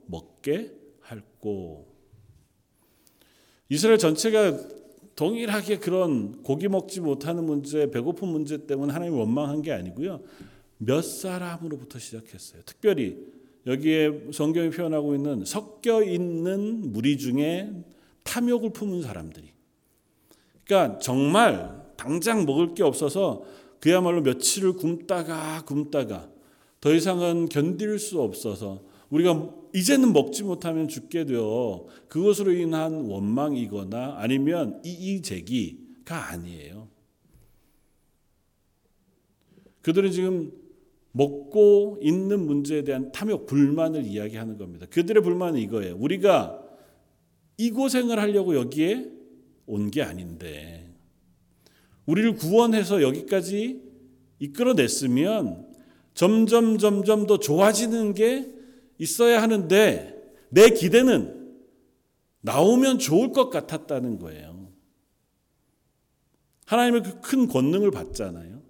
먹게 0.44 0.72
할고 1.02 1.88
이스라엘 3.70 3.98
전체가 3.98 4.60
동일하게 5.16 5.80
그런 5.80 6.44
고기 6.44 6.68
먹지 6.68 7.00
못하는 7.02 7.46
문제, 7.46 7.90
배고픈 7.90 8.28
문제 8.28 8.66
때문에 8.66 8.94
하나님 8.94 9.16
원망한 9.16 9.62
게 9.62 9.72
아니고요. 9.72 10.22
몇 10.78 11.02
사람으로부터 11.04 11.98
시작했어요. 11.98 12.62
특별히 12.66 13.18
여기에 13.66 14.32
성경이 14.34 14.72
표현하고 14.72 15.16
있는 15.16 15.46
섞여 15.46 16.04
있는 16.04 16.92
무리 16.92 17.18
중에 17.18 17.72
탐욕을 18.24 18.72
품은 18.74 19.02
사람들이. 19.02 19.52
그러니까 20.66 21.00
정말 21.00 21.84
당장 21.96 22.46
먹을 22.46 22.74
게 22.74 22.84
없어서 22.84 23.44
그야말로 23.80 24.22
며칠을 24.22 24.74
굶다가 24.74 25.64
굶다가 25.66 26.30
더 26.82 26.94
이상은 26.94 27.48
견딜 27.50 28.00
수 28.00 28.22
없어서 28.22 28.84
우리가 29.10 29.63
이제는 29.74 30.14
먹지 30.14 30.44
못하면 30.44 30.88
죽게 30.88 31.26
되어 31.26 31.88
그것으로 32.08 32.52
인한 32.54 33.06
원망이거나 33.06 34.16
아니면 34.18 34.82
이의제기가 34.86 36.30
아니에요. 36.30 36.88
그들은 39.82 40.12
지금 40.12 40.52
먹고 41.12 42.00
있는 42.02 42.46
문제에 42.46 42.84
대한 42.84 43.12
탐욕, 43.12 43.46
불만을 43.46 44.06
이야기하는 44.06 44.58
겁니다. 44.58 44.86
그들의 44.90 45.22
불만은 45.22 45.60
이거예요. 45.60 45.96
우리가 45.98 46.60
이 47.58 47.70
고생을 47.72 48.20
하려고 48.20 48.56
여기에 48.56 49.12
온 49.66 49.92
게 49.92 50.02
아닌데, 50.02 50.94
우리를 52.06 52.36
구원해서 52.36 53.02
여기까지 53.02 53.82
이끌어냈으면 54.40 55.68
점점 56.14 56.78
점점 56.78 57.28
더 57.28 57.40
좋아지는 57.40 58.14
게 58.14 58.53
있어야 59.04 59.42
하는데 59.42 60.14
내 60.50 60.70
기대는 60.70 61.58
나오면 62.42 63.00
좋을 63.00 63.32
것 63.32 63.50
같았다는 63.50 64.20
거예요. 64.20 64.72
하나님의 66.66 67.04
그 67.04 67.22
큰 67.22 67.48
권능을 67.48 67.92
받잖아요. 67.92 68.62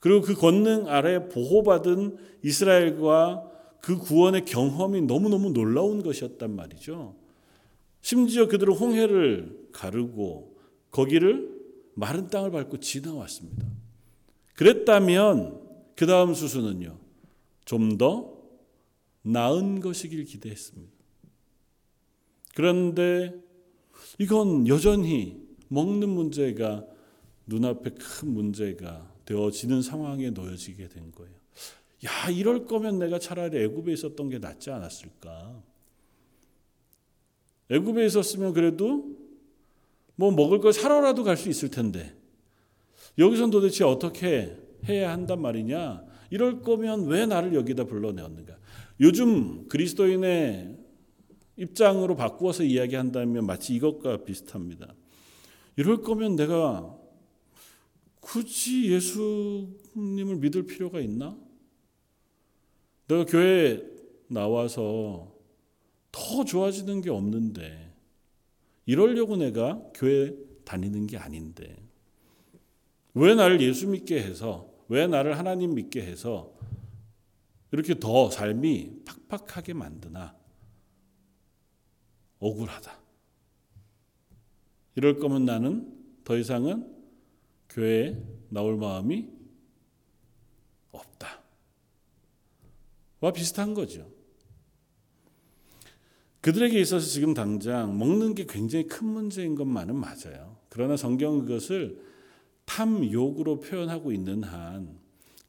그리고 0.00 0.22
그 0.22 0.34
권능 0.34 0.88
아래 0.88 1.28
보호받은 1.28 2.16
이스라엘과 2.42 3.50
그 3.80 3.98
구원의 3.98 4.44
경험이 4.44 5.02
너무너무 5.02 5.50
놀라운 5.52 6.02
것이었단 6.02 6.54
말이죠. 6.54 7.14
심지어 8.00 8.48
그들은 8.48 8.74
홍해를 8.74 9.68
가르고 9.72 10.56
거기를 10.90 11.54
마른 11.94 12.28
땅을 12.28 12.50
밟고 12.50 12.78
지나왔습니다. 12.78 13.66
그랬다면 14.54 15.60
그 15.96 16.06
다음 16.06 16.34
수순은요. 16.34 16.98
좀 17.64 17.98
더 17.98 18.35
나은 19.26 19.80
것이길 19.80 20.24
기대했습니다. 20.24 20.92
그런데 22.54 23.34
이건 24.18 24.68
여전히 24.68 25.44
먹는 25.68 26.08
문제가 26.08 26.86
눈앞에 27.46 27.90
큰 27.90 28.30
문제가 28.30 29.12
되어지는 29.24 29.82
상황에 29.82 30.30
놓여지게 30.30 30.88
된 30.88 31.10
거예요. 31.12 31.34
야, 32.04 32.30
이럴 32.30 32.66
거면 32.66 32.98
내가 32.98 33.18
차라리 33.18 33.58
애굽에 33.64 33.92
있었던 33.92 34.28
게 34.28 34.38
낫지 34.38 34.70
않았을까? 34.70 35.62
애굽에 37.70 38.06
있었으면 38.06 38.52
그래도 38.52 39.16
뭐 40.14 40.30
먹을 40.30 40.60
걸 40.60 40.72
사러라도 40.72 41.24
갈 41.24 41.36
수 41.36 41.48
있을 41.48 41.70
텐데 41.70 42.14
여기선 43.18 43.50
도대체 43.50 43.82
어떻게 43.82 44.56
해야 44.88 45.10
한단 45.10 45.42
말이냐? 45.42 46.04
이럴 46.30 46.62
거면 46.62 47.06
왜 47.06 47.26
나를 47.26 47.54
여기다 47.54 47.84
불러내었는가? 47.84 48.56
요즘 49.00 49.68
그리스도인의 49.68 50.76
입장으로 51.56 52.16
바꾸어서 52.16 52.64
이야기한다면 52.64 53.46
마치 53.46 53.74
이것과 53.74 54.24
비슷합니다. 54.24 54.94
이럴 55.76 56.02
거면 56.02 56.36
내가 56.36 56.96
굳이 58.20 58.90
예수님을 58.90 60.36
믿을 60.36 60.64
필요가 60.64 61.00
있나? 61.00 61.38
내가 63.08 63.24
교회 63.24 63.82
나와서 64.28 65.32
더 66.10 66.44
좋아지는 66.44 67.02
게 67.02 67.10
없는데 67.10 67.92
이러려고 68.86 69.36
내가 69.36 69.82
교회 69.94 70.34
다니는 70.64 71.06
게 71.06 71.16
아닌데 71.18 71.76
왜 73.14 73.34
나를 73.34 73.60
예수 73.60 73.86
믿게 73.88 74.20
해서 74.22 74.70
왜 74.88 75.06
나를 75.06 75.38
하나님 75.38 75.74
믿게 75.74 76.02
해서 76.02 76.52
이렇게 77.76 77.98
더 78.00 78.30
삶이 78.30 79.02
팍팍하게 79.28 79.74
만드나 79.74 80.34
억울하다. 82.38 82.98
이럴 84.94 85.18
거면 85.18 85.44
나는 85.44 85.94
더 86.24 86.38
이상은 86.38 86.90
교회에 87.68 88.16
나올 88.48 88.78
마음이 88.78 89.28
없다. 90.90 91.42
와 93.20 93.30
비슷한 93.30 93.74
거죠. 93.74 94.10
그들에게 96.40 96.80
있어서 96.80 97.06
지금 97.06 97.34
당장 97.34 97.98
먹는 97.98 98.34
게 98.34 98.46
굉장히 98.46 98.86
큰 98.86 99.06
문제인 99.06 99.54
것만은 99.54 99.96
맞아요. 99.96 100.56
그러나 100.70 100.96
성경은 100.96 101.40
그것을 101.40 102.02
탐욕으로 102.64 103.60
표현하고 103.60 104.12
있는 104.12 104.44
한 104.44 104.98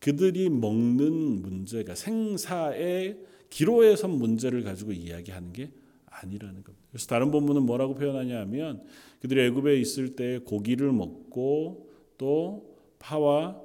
그들이 0.08 0.50
먹는 0.50 1.42
문제가 1.42 1.94
생사의 1.94 3.18
기로에 3.50 3.98
선 3.98 4.12
문제를 4.12 4.64
가지고 4.64 4.94
이야기하는 4.94 5.52
게 5.52 5.70
아니라는 6.06 6.64
겁니다. 6.64 6.88
그래서 6.92 7.08
다른 7.08 7.30
본문은 7.30 7.64
뭐라고 7.64 7.94
표현하냐 7.94 8.40
하면 8.40 8.84
그들이 9.20 9.42
애굽에 9.48 9.76
있을 9.82 10.16
때 10.16 10.40
고기를 10.46 10.94
먹고 10.94 11.90
또 12.18 12.78
파와 13.00 13.62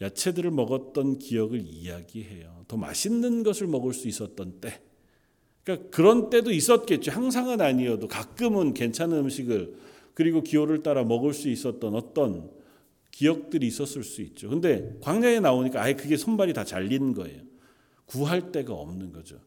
야채들을 0.00 0.50
먹었던 0.50 1.20
기억을 1.20 1.62
이야기해요. 1.64 2.64
더 2.66 2.76
맛있는 2.76 3.44
것을 3.44 3.68
먹을 3.68 3.92
수 3.92 4.08
있었던 4.08 4.58
때. 4.60 4.80
그러니까 5.62 5.90
그런 5.90 6.28
때도 6.28 6.50
있었겠죠. 6.50 7.12
항상은 7.12 7.60
아니어도 7.60 8.08
가끔은 8.08 8.74
괜찮은 8.74 9.16
음식을 9.18 9.76
그리고 10.14 10.42
기호를 10.42 10.82
따라 10.82 11.04
먹을 11.04 11.32
수 11.32 11.48
있었던 11.48 11.94
어떤 11.94 12.50
기억들이 13.14 13.68
있었을 13.68 14.02
수 14.02 14.22
있죠. 14.22 14.48
근데 14.48 14.96
광야에 15.00 15.38
나오니까 15.38 15.80
아예 15.80 15.94
그게 15.94 16.16
손발이 16.16 16.52
다 16.52 16.64
잘린 16.64 17.14
거예요. 17.14 17.42
구할 18.06 18.50
데가 18.50 18.74
없는 18.74 19.12
거죠. 19.12 19.38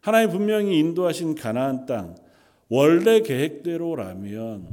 하나님 0.00 0.30
분명히 0.30 0.78
인도하신 0.80 1.36
가나안 1.36 1.86
땅 1.86 2.16
원래 2.68 3.20
계획대로라면 3.20 4.66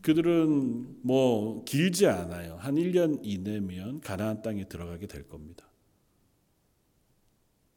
그들은 0.00 1.00
뭐 1.02 1.64
길지 1.64 2.06
않아요. 2.06 2.56
한 2.58 2.76
1년 2.76 3.20
이내면 3.22 4.00
가나안 4.00 4.40
땅에 4.40 4.64
들어가게 4.64 5.06
될 5.06 5.28
겁니다. 5.28 5.66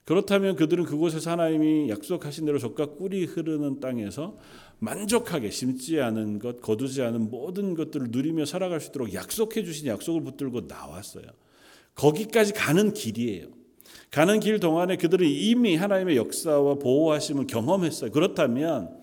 그렇다면 0.05 0.55
그들은 0.55 0.85
그곳에서 0.85 1.31
하나님이 1.31 1.89
약속하신 1.89 2.45
대로 2.45 2.57
젖과 2.57 2.95
꿀이 2.95 3.25
흐르는 3.25 3.81
땅에서 3.81 4.37
만족하게 4.79 5.49
심지 5.51 5.99
않은 5.99 6.39
것, 6.39 6.61
거두지 6.61 7.01
않은 7.01 7.29
모든 7.29 7.73
것들을 7.75 8.07
누리며 8.11 8.45
살아갈 8.45 8.79
수 8.79 8.89
있도록 8.89 9.13
약속해 9.13 9.63
주신 9.63 9.87
약속을 9.87 10.21
붙들고 10.21 10.61
나왔어요. 10.61 11.25
거기까지 11.95 12.53
가는 12.53 12.93
길이에요. 12.93 13.47
가는 14.11 14.39
길 14.39 14.59
동안에 14.59 14.95
그들은 14.95 15.27
이미 15.27 15.75
하나님의 15.75 16.15
역사와 16.17 16.75
보호하심을 16.75 17.47
경험했어요. 17.47 18.11
그렇다면 18.11 18.97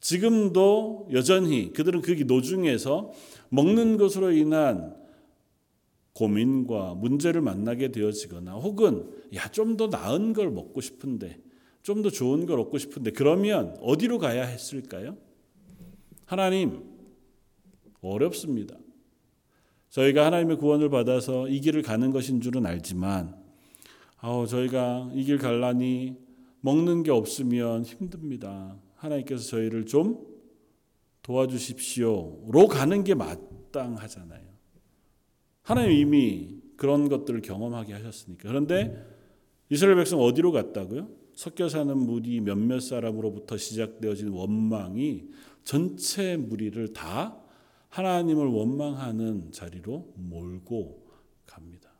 지금도 0.00 1.08
여전히 1.12 1.72
그들은 1.72 2.02
그 2.02 2.12
노중에서 2.26 3.12
먹는 3.48 3.96
것으로 3.96 4.32
인한 4.32 4.94
고민과 6.12 6.94
문제를 6.94 7.40
만나게 7.40 7.90
되어지거나 7.90 8.52
혹은 8.54 9.08
야 9.34 9.48
좀 9.50 9.76
더 9.76 9.86
나은 9.88 10.32
걸 10.32 10.50
먹고 10.50 10.80
싶은데 10.80 11.38
좀 11.84 12.02
더 12.02 12.08
좋은 12.10 12.46
걸 12.46 12.58
얻고 12.60 12.78
싶은데 12.78 13.10
그러면 13.12 13.76
어디로 13.80 14.18
가야 14.18 14.44
했을까요? 14.46 15.16
하나님 16.24 16.82
어렵습니다. 18.00 18.74
저희가 19.90 20.24
하나님의 20.26 20.56
구원을 20.56 20.88
받아서 20.88 21.46
이 21.48 21.60
길을 21.60 21.82
가는 21.82 22.10
것인 22.10 22.40
줄은 22.40 22.64
알지만 22.66 23.36
아우 24.16 24.46
저희가 24.46 25.10
이 25.14 25.24
길 25.24 25.36
갈라니 25.38 26.16
먹는 26.62 27.02
게 27.02 27.10
없으면 27.10 27.84
힘듭니다. 27.84 28.76
하나님께서 28.96 29.44
저희를 29.44 29.84
좀 29.84 30.26
도와주십시오로 31.22 32.66
가는 32.68 33.04
게 33.04 33.14
마땅하잖아요. 33.14 34.42
하나님 35.62 35.92
이미 35.92 36.56
그런 36.76 37.10
것들을 37.10 37.42
경험하게 37.42 37.92
하셨으니까. 37.92 38.48
그런데 38.48 39.06
이스라엘 39.68 39.96
백성 39.96 40.20
어디로 40.20 40.52
갔다고요? 40.52 41.23
섞여 41.34 41.68
사는 41.68 41.96
무리 41.96 42.40
몇몇 42.40 42.80
사람으로부터 42.80 43.56
시작되어진 43.56 44.28
원망이 44.28 45.28
전체 45.64 46.36
무리를 46.36 46.92
다 46.92 47.40
하나님을 47.88 48.46
원망하는 48.46 49.52
자리로 49.52 50.12
몰고 50.16 51.06
갑니다. 51.46 51.90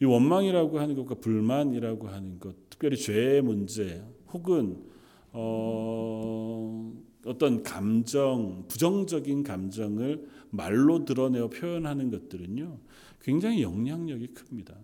이 0.00 0.04
원망이라고 0.04 0.80
하는 0.80 0.94
것과 0.96 1.16
불만이라고 1.16 2.08
하는 2.08 2.38
것, 2.38 2.68
특별히 2.70 2.96
죄의 2.96 3.42
문제 3.42 4.02
혹은 4.32 4.84
어, 5.32 6.92
어떤 7.24 7.62
감정, 7.62 8.66
부정적인 8.68 9.44
감정을 9.44 10.28
말로 10.50 11.04
드러내어 11.04 11.48
표현하는 11.48 12.10
것들은요, 12.10 12.78
굉장히 13.20 13.62
영향력이 13.62 14.28
큽니다. 14.28 14.76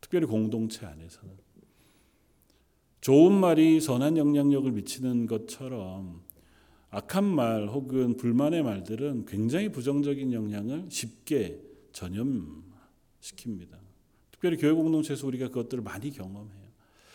특별히 0.00 0.26
공동체 0.26 0.86
안에서는. 0.86 1.41
좋은 3.02 3.32
말이 3.32 3.80
선한 3.80 4.16
영향력을 4.16 4.70
미치는 4.70 5.26
것처럼 5.26 6.22
악한 6.90 7.24
말 7.24 7.66
혹은 7.66 8.16
불만의 8.16 8.62
말들은 8.62 9.26
굉장히 9.26 9.70
부정적인 9.70 10.32
영향을 10.32 10.86
쉽게 10.88 11.60
전염시킵니다. 11.92 13.76
특별히 14.30 14.56
교회 14.56 14.70
공동체에서 14.70 15.26
우리가 15.26 15.48
그것들을 15.48 15.82
많이 15.82 16.12
경험해요. 16.12 16.62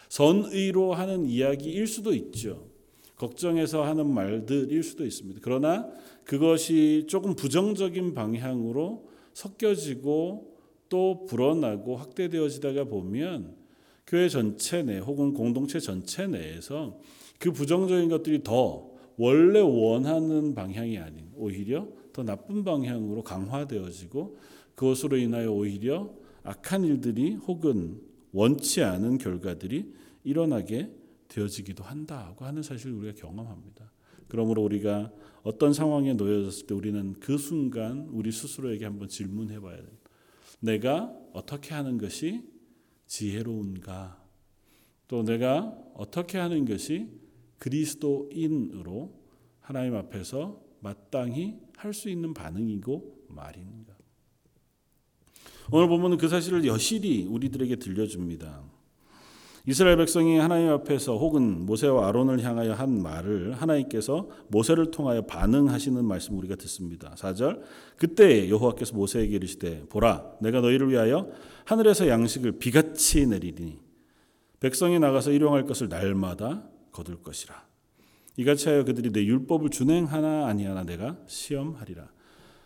선의로 0.10 0.93
하는 0.93 1.26
이야기일 1.26 1.88
수도 1.88 2.13
있죠. 2.13 2.67
걱정해서 3.15 3.86
하는 3.86 4.13
말들일 4.13 4.84
수도 4.84 5.06
있습니다. 5.06 5.39
그러나 5.41 5.89
그것이 6.26 7.06
조금 7.08 7.34
부정적인 7.34 8.13
방향으로 8.13 9.08
섞여지고 9.34 10.58
또 10.89 11.26
불어나고 11.28 11.95
확대되어지다가 11.95 12.84
보면 12.84 13.66
교회 14.08 14.30
전체 14.30 14.84
내 14.84 15.00
혹은 15.00 15.34
공동체 15.34 15.80
전체 15.80 16.28
내에서 16.28 17.00
그 17.39 17.52
부정적인 17.52 18.08
것들이 18.10 18.41
더 18.43 18.89
원래 19.17 19.60
원하는 19.60 20.56
방향이 20.56 20.98
아닌 20.98 21.30
오히려 21.36 21.88
더 22.13 22.24
나쁜 22.24 22.63
방향으로 22.63 23.24
강화되어지고 23.24 24.38
그것으로 24.76 25.17
인하여 25.17 25.52
오히려 25.52 26.13
악한 26.43 26.86
일들이 26.86 27.34
혹은 27.34 28.02
원치 28.32 28.82
않은 28.82 29.17
결과들이 29.17 29.93
일어나게 30.24 30.91
되어지기도 31.28 31.84
한다고 31.84 32.46
하는 32.46 32.63
사실을 32.63 32.93
우리가 32.96 33.20
경험합니다. 33.20 33.91
그러므로 34.28 34.63
우리가 34.63 35.12
어떤 35.43 35.74
상황에 35.74 36.13
놓여졌을 36.13 36.67
때 36.67 36.74
우리는 36.74 37.15
그 37.20 37.38
순간 37.38 38.08
우리 38.12 38.32
스스로에게 38.32 38.86
한번 38.86 39.10
질문해 39.10 39.60
봐야 39.60 39.78
돼요. 39.78 39.88
내가 40.60 41.13
어떻게 41.34 41.74
하는 41.74 41.98
것이 41.98 42.43
지혜로운가? 43.08 44.24
또 45.08 45.24
내가 45.24 45.78
어떻게 45.96 46.38
하는 46.38 46.65
것이 46.65 47.10
그리스도인으로 47.58 49.13
하나님 49.62 49.96
앞에서 49.96 50.62
마땅히 50.82 51.60
할 51.78 51.93
수 51.93 52.10
있는 52.10 52.34
반응이고 52.34 53.26
말인가? 53.30 53.96
오늘 55.72 55.88
보면 55.88 56.17
그 56.17 56.28
사실을 56.28 56.65
여실히 56.65 57.26
우리들에게 57.26 57.76
들려줍니다. 57.78 58.63
이스라엘 59.69 59.97
백성이 59.97 60.38
하나님 60.38 60.69
앞에서 60.69 61.17
혹은 61.17 61.65
모세와 61.65 62.08
아론을 62.08 62.41
향하여 62.41 62.71
한 62.71 63.03
말을 63.03 63.51
하나님께서 63.51 64.30
모세를 64.47 64.91
통하여 64.91 65.23
반응하시는 65.23 66.06
말씀 66.06 66.38
우리가 66.38 66.56
듣습니다. 66.56 67.13
4절 67.17 67.62
그때 67.97 68.49
여호와께서 68.49 68.95
모세에게 68.95 69.36
이르시되 69.36 69.84
보라 69.89 70.38
내가 70.39 70.62
너희를 70.62 70.89
위하여 70.89 71.30
하늘에서 71.65 72.08
양식을 72.08 72.53
비같이 72.60 73.27
내리니 73.27 73.77
백성이 74.62 74.99
나가서 74.99 75.32
일용할 75.32 75.65
것을 75.65 75.89
날마다 75.89 76.63
거둘 76.93 77.21
것이라. 77.21 77.67
이같이 78.38 78.69
하여 78.69 78.86
그들이 78.86 79.12
내 79.12 79.25
율법을 79.25 79.69
준행하나 79.69 80.47
아니하나 80.47 80.86
내가 80.86 81.17
시험하리라. 81.27 82.10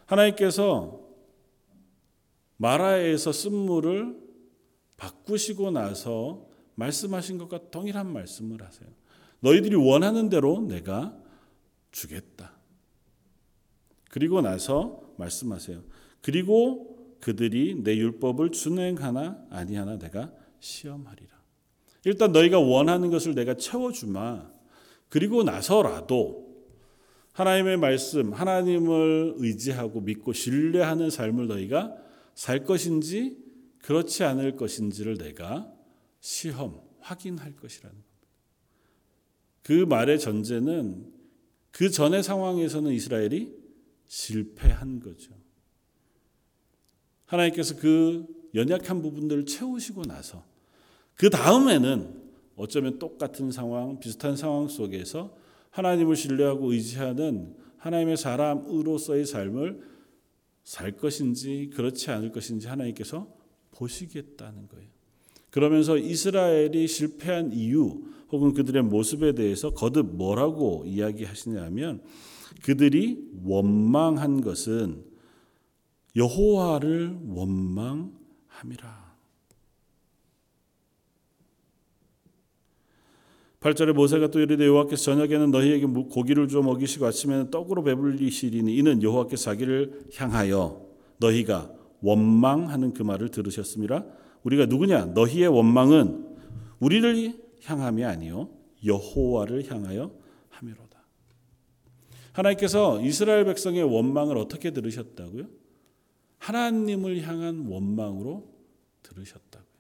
하나님께서 0.06 1.00
마라에서 2.58 3.32
쓴물을 3.32 4.18
바꾸시고 4.98 5.72
나서 5.72 6.51
말씀하신 6.82 7.38
것과 7.38 7.70
동일한 7.70 8.12
말씀을 8.12 8.62
하세요. 8.64 8.90
너희들이 9.42 9.76
원하는 9.76 10.30
대로 10.30 10.62
내가 10.62 11.16
주겠다. 11.92 12.54
그리고 14.10 14.42
나서 14.42 15.02
말씀하세요. 15.18 15.84
그리고 16.22 17.16
그들이 17.20 17.82
내 17.84 17.96
율법을 17.98 18.52
준행하나 18.52 19.46
아니하나 19.50 19.98
내가 19.98 20.32
시험하리라. 20.60 21.30
일단 22.06 22.32
너희가 22.32 22.60
원하는 22.60 23.12
것을 23.12 23.36
내가 23.36 23.56
채워주마. 23.56 24.50
그리고 25.10 25.44
나서라도 25.44 26.50
하나님의 27.34 27.78
말씀, 27.78 28.34
하나님을 28.34 29.36
의지하고 29.38 30.02
믿고 30.02 30.34
신뢰하는 30.34 31.10
삶을 31.10 31.48
너희가 31.48 31.96
살 32.34 32.66
것인지 32.66 33.38
그렇지 33.80 34.24
않을 34.24 34.56
것인지를 34.56 35.18
내가 35.18 35.72
시험, 36.22 36.80
확인할 37.00 37.56
것이라는 37.56 37.94
겁니다. 37.94 38.12
그 39.64 39.74
말의 39.74 40.20
전제는 40.20 41.12
그 41.72 41.90
전의 41.90 42.24
상황에서는 42.24 42.92
이스라엘이 42.94 43.54
실패한 44.08 45.00
거죠. 45.00 45.34
하나님께서 47.26 47.76
그 47.78 48.26
연약한 48.54 49.02
부분들을 49.02 49.46
채우시고 49.46 50.04
나서 50.04 50.46
그 51.16 51.30
다음에는 51.30 52.22
어쩌면 52.56 53.00
똑같은 53.00 53.52
상황, 53.52 54.00
비슷한 54.00 54.36
상황 54.36 54.68
속에서 54.68 55.36
하나님을 55.72 56.16
신뢰하고 56.16 56.74
의지하는 56.74 57.56
하나님의 57.78 58.18
사람으로서의 58.18 59.26
삶을 59.26 59.82
살 60.64 60.92
것인지 60.92 61.72
그렇지 61.74 62.12
않을 62.12 62.32
것인지 62.32 62.68
하나님께서 62.68 63.34
보시겠다는 63.72 64.68
거예요. 64.68 65.01
그러면서 65.52 65.98
이스라엘이 65.98 66.88
실패한 66.88 67.52
이유 67.54 68.02
혹은 68.32 68.54
그들의 68.54 68.84
모습에 68.84 69.34
대해서 69.34 69.72
거듭 69.74 70.16
뭐라고 70.16 70.84
이야기하시냐면 70.88 72.02
그들이 72.64 73.30
원망한 73.44 74.42
것은 74.42 75.04
여호와를 76.16 77.18
원망함이라. 77.28 79.12
8절에 83.60 83.94
모세가 83.94 84.32
또 84.32 84.40
이르되 84.40 84.66
여호와께서 84.66 85.04
저녁에는 85.04 85.52
너희에게 85.52 85.86
고기를 85.86 86.48
줘 86.48 86.62
먹이시고 86.62 87.06
아침에는 87.06 87.52
떡으로 87.52 87.84
배불리시리니 87.84 88.76
이는 88.76 89.04
여호와께서 89.04 89.44
자기를 89.44 90.08
향하여 90.16 90.84
너희가 91.18 91.72
원망하는 92.02 92.94
그 92.94 93.04
말을 93.04 93.30
들으셨습니다. 93.30 94.04
우리가 94.44 94.66
누구냐? 94.66 95.06
너희의 95.08 95.48
원망은 95.48 96.38
우리를 96.80 97.40
향함이 97.64 98.04
아니요 98.04 98.50
여호와를 98.86 99.70
향하여 99.72 100.12
함이로다. 100.50 101.02
하나님께서 102.34 103.02
이스라엘 103.02 103.46
백성의 103.46 103.84
원망을 103.84 104.38
어떻게 104.38 104.72
들으셨다고요? 104.72 105.48
하나님을 106.40 107.22
향한 107.22 107.68
원망으로 107.68 108.50
들으셨다고요. 109.04 109.72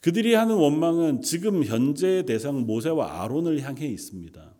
그들이 0.00 0.34
하는 0.34 0.56
원망은 0.56 1.22
지금 1.22 1.64
현재의 1.64 2.26
대상 2.26 2.66
모세와 2.66 3.22
아론을 3.22 3.60
향해 3.62 3.86
있습니다. 3.86 4.52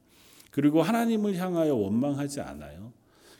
그리고 0.52 0.82
하나님을 0.82 1.34
향하여 1.36 1.74
원망하지 1.74 2.40
않아요. 2.40 2.91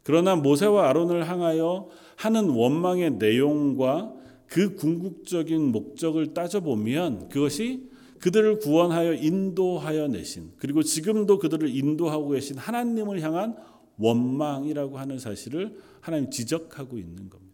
그러나 0.02 0.36
모세와 0.36 0.88
아론을 0.88 1.28
향하여 1.28 1.88
하는 2.16 2.50
원망의 2.50 3.12
내용과 3.12 4.14
그 4.46 4.74
궁극적인 4.74 5.72
목적을 5.72 6.34
따져보면 6.34 7.28
그것이 7.28 7.90
그들을 8.18 8.58
구원하여 8.58 9.14
인도하여 9.14 10.08
내신 10.08 10.52
그리고 10.58 10.82
지금도 10.82 11.38
그들을 11.38 11.68
인도하고 11.74 12.30
계신 12.30 12.56
하나님을 12.58 13.20
향한 13.20 13.56
원망이라고 13.98 14.98
하는 14.98 15.18
사실을 15.18 15.78
하나님 16.00 16.30
지적하고 16.30 16.98
있는 16.98 17.30
겁니다. 17.30 17.52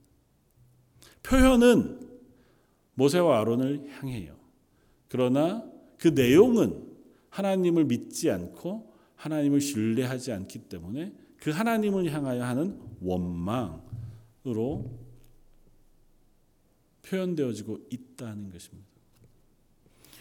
표현은 1.22 2.00
모세와 2.94 3.40
아론을 3.40 3.86
향해요. 3.90 4.36
그러나 5.08 5.64
그 5.98 6.08
내용은 6.08 6.84
하나님을 7.30 7.84
믿지 7.84 8.30
않고 8.30 8.92
하나님을 9.16 9.60
신뢰하지 9.60 10.32
않기 10.32 10.60
때문에 10.60 11.12
그 11.40 11.50
하나님을 11.50 12.12
향하여 12.12 12.44
하는 12.44 12.80
원망으로 13.00 14.98
표현되어지고 17.02 17.78
있다는 17.90 18.50
것입니다. 18.50 18.88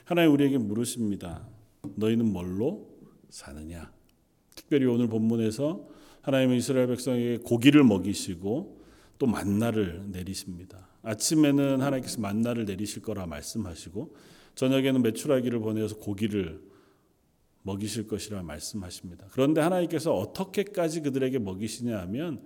하나님 0.06 0.32
우리에게 0.34 0.58
물으십니다. 0.58 1.48
너희는 1.96 2.26
뭘로 2.32 2.88
사느냐? 3.30 3.92
특별히 4.56 4.86
오늘 4.86 5.08
본문에서 5.08 5.90
하나님은 6.22 6.56
이스라엘 6.58 6.88
백성에게 6.88 7.38
고기를 7.38 7.84
먹이시고 7.84 8.82
또 9.18 9.26
만나를 9.26 10.12
내리십니다. 10.12 10.88
아침에는 11.04 11.82
하나님께서 11.82 12.22
만나를 12.22 12.66
내리실 12.66 13.02
거라 13.02 13.26
말씀하시고 13.26 14.16
저녁에는 14.56 15.02
메추라기를 15.02 15.60
보내서 15.60 15.98
고기를 15.98 16.62
먹이실 17.68 18.08
것이라 18.08 18.44
말씀하십니다. 18.44 19.28
그런데 19.32 19.60
하나님께서 19.60 20.16
어떻게까지 20.16 21.02
그들에게 21.02 21.38
먹이시냐 21.40 22.00
하면 22.00 22.42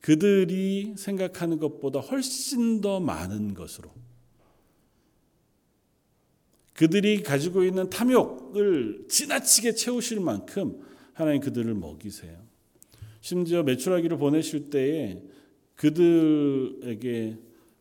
그들이 0.00 0.94
생각하는 0.96 1.58
것보다 1.58 2.00
훨씬 2.00 2.82
더 2.82 3.00
많은 3.00 3.54
것으로 3.54 3.90
그들이 6.74 7.22
가지고 7.22 7.64
있는 7.64 7.88
탐욕을 7.88 9.06
지나치게 9.08 9.74
채우실 9.74 10.20
만큼 10.20 10.82
하나님 11.14 11.40
그들을 11.40 11.74
먹이세요. 11.74 12.36
심지어 13.22 13.62
메추라기를 13.62 14.18
보내실 14.18 14.68
때에 14.68 15.22
그들에게 15.74 17.38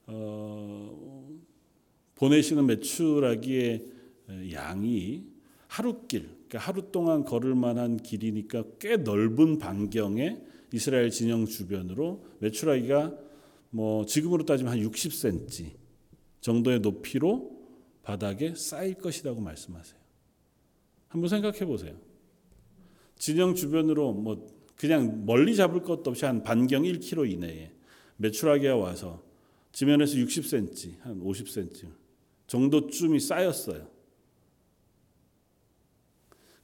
어, 0.08 1.28
보내시는 2.16 2.66
메추라기의 2.66 3.86
양이 4.54 5.26
하루길, 5.68 6.30
그러니까 6.56 6.60
하루 6.60 6.92
동안 6.92 7.26
걸을 7.26 7.54
만한 7.54 7.98
길이니까 7.98 8.64
꽤 8.80 8.98
넓은 8.98 9.60
반경에 9.60 10.42
이스라엘 10.72 11.10
진영 11.10 11.46
주변으로 11.46 12.26
메추라기가 12.40 13.14
뭐 13.72 14.06
지금으로 14.06 14.46
따지면 14.46 14.72
한 14.72 14.80
60cm 14.80 15.72
정도의 16.40 16.80
높이로 16.80 17.52
바닥에 18.04 18.56
쌓일 18.56 18.96
것이라고 18.96 19.42
말씀하세요. 19.42 20.00
한번 21.10 21.30
생각해 21.30 21.66
보세요. 21.66 21.96
진영 23.18 23.56
주변으로 23.56 24.14
뭐 24.14 24.48
그냥 24.78 25.26
멀리 25.26 25.56
잡을 25.56 25.82
것도 25.82 26.10
없이 26.10 26.26
한 26.26 26.44
반경 26.44 26.84
1km 26.84 27.32
이내에 27.32 27.72
메추라기가 28.18 28.78
와서 28.78 29.24
지면에서 29.74 30.16
60cm, 30.16 31.02
한 31.02 31.22
50cm 31.22 31.92
정도쯤이 32.48 33.20
쌓였어요. 33.20 33.95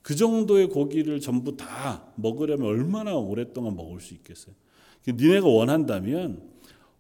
그 0.01 0.15
정도의 0.15 0.69
고기를 0.69 1.19
전부 1.19 1.55
다 1.55 2.11
먹으려면 2.15 2.67
얼마나 2.67 3.15
오랫동안 3.15 3.75
먹을 3.75 3.99
수 3.99 4.13
있겠어요? 4.13 4.55
니네가 5.07 5.47
원한다면 5.47 6.41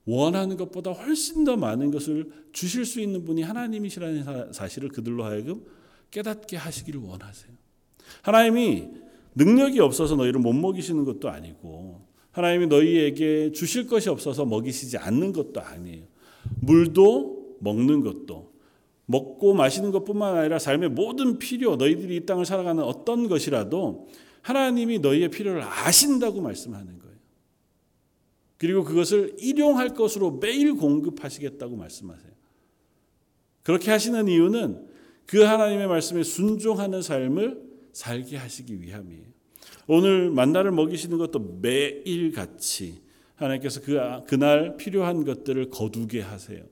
원하는 0.05 0.57
것보다 0.57 0.91
훨씬 0.91 1.43
더 1.43 1.55
많은 1.57 1.91
것을 1.91 2.31
주실 2.51 2.85
수 2.85 2.99
있는 2.99 3.23
분이 3.23 3.43
하나님이시라는 3.43 4.53
사실을 4.53 4.89
그들로 4.89 5.23
하여금 5.23 5.63
깨닫게 6.09 6.57
하시기를 6.57 6.99
원하세요. 6.99 7.53
하나님이 8.23 8.89
능력이 9.35 9.79
없어서 9.79 10.15
너희를 10.15 10.41
못 10.41 10.53
먹이시는 10.53 11.05
것도 11.05 11.29
아니고 11.29 12.05
하나님이 12.31 12.67
너희에게 12.67 13.51
주실 13.51 13.87
것이 13.87 14.09
없어서 14.09 14.45
먹이시지 14.45 14.97
않는 14.97 15.33
것도 15.33 15.61
아니에요. 15.61 16.05
물도 16.59 17.57
먹는 17.59 18.01
것도 18.01 18.50
먹고 19.05 19.53
마시는 19.53 19.91
것뿐만 19.91 20.37
아니라 20.37 20.59
삶의 20.59 20.89
모든 20.89 21.37
필요 21.37 21.75
너희들이 21.75 22.15
이 22.17 22.25
땅을 22.25 22.45
살아가는 22.45 22.83
어떤 22.83 23.27
것이라도 23.27 24.07
하나님이 24.41 24.99
너희의 24.99 25.29
필요를 25.29 25.61
아신다고 25.63 26.41
말씀하는 26.41 26.99
거예요. 26.99 27.15
그리고 28.57 28.83
그것을 28.83 29.35
일용할 29.39 29.89
것으로 29.89 30.37
매일 30.39 30.75
공급하시겠다고 30.75 31.75
말씀하세요. 31.75 32.31
그렇게 33.63 33.91
하시는 33.91 34.27
이유는 34.27 34.87
그 35.25 35.43
하나님의 35.43 35.87
말씀에 35.87 36.23
순종하는 36.23 37.01
삶을 37.01 37.61
살게 37.93 38.37
하시기 38.37 38.81
위함이에요. 38.81 39.25
오늘 39.87 40.29
만나를 40.29 40.71
먹이시는 40.71 41.17
것도 41.17 41.59
매일 41.61 42.31
같이 42.31 43.01
하나님께서 43.35 43.81
그 43.81 43.97
그날 44.27 44.77
필요한 44.77 45.25
것들을 45.25 45.69
거두게 45.69 46.21
하세요. 46.21 46.63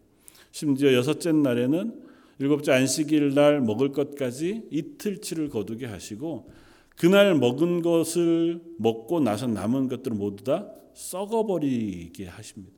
심지어 0.51 0.93
여섯째 0.93 1.31
날에는 1.31 2.08
일곱째 2.39 2.71
안식일 2.71 3.33
날 3.33 3.61
먹을 3.61 3.91
것까지 3.91 4.63
이틀치를 4.71 5.49
거두게 5.49 5.85
하시고 5.85 6.49
그날 6.95 7.35
먹은 7.35 7.81
것을 7.81 8.61
먹고 8.77 9.19
나서 9.19 9.47
남은 9.47 9.87
것들을 9.87 10.17
모두 10.17 10.43
다 10.43 10.69
썩어버리게 10.93 12.25
하십니다. 12.25 12.77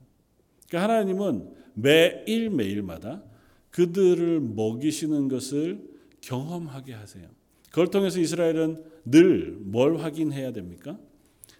그러니까 0.67 0.93
하나님은 0.93 1.53
매일 1.73 2.49
매일마다 2.49 3.23
그들을 3.71 4.39
먹이시는 4.41 5.27
것을 5.27 5.81
경험하게 6.21 6.93
하세요. 6.93 7.27
그걸 7.69 7.87
통해서 7.87 8.19
이스라엘은 8.19 8.83
늘 9.05 9.61
뭘 9.71 9.97
확인해야 9.97 10.51
됩니까? 10.51 10.99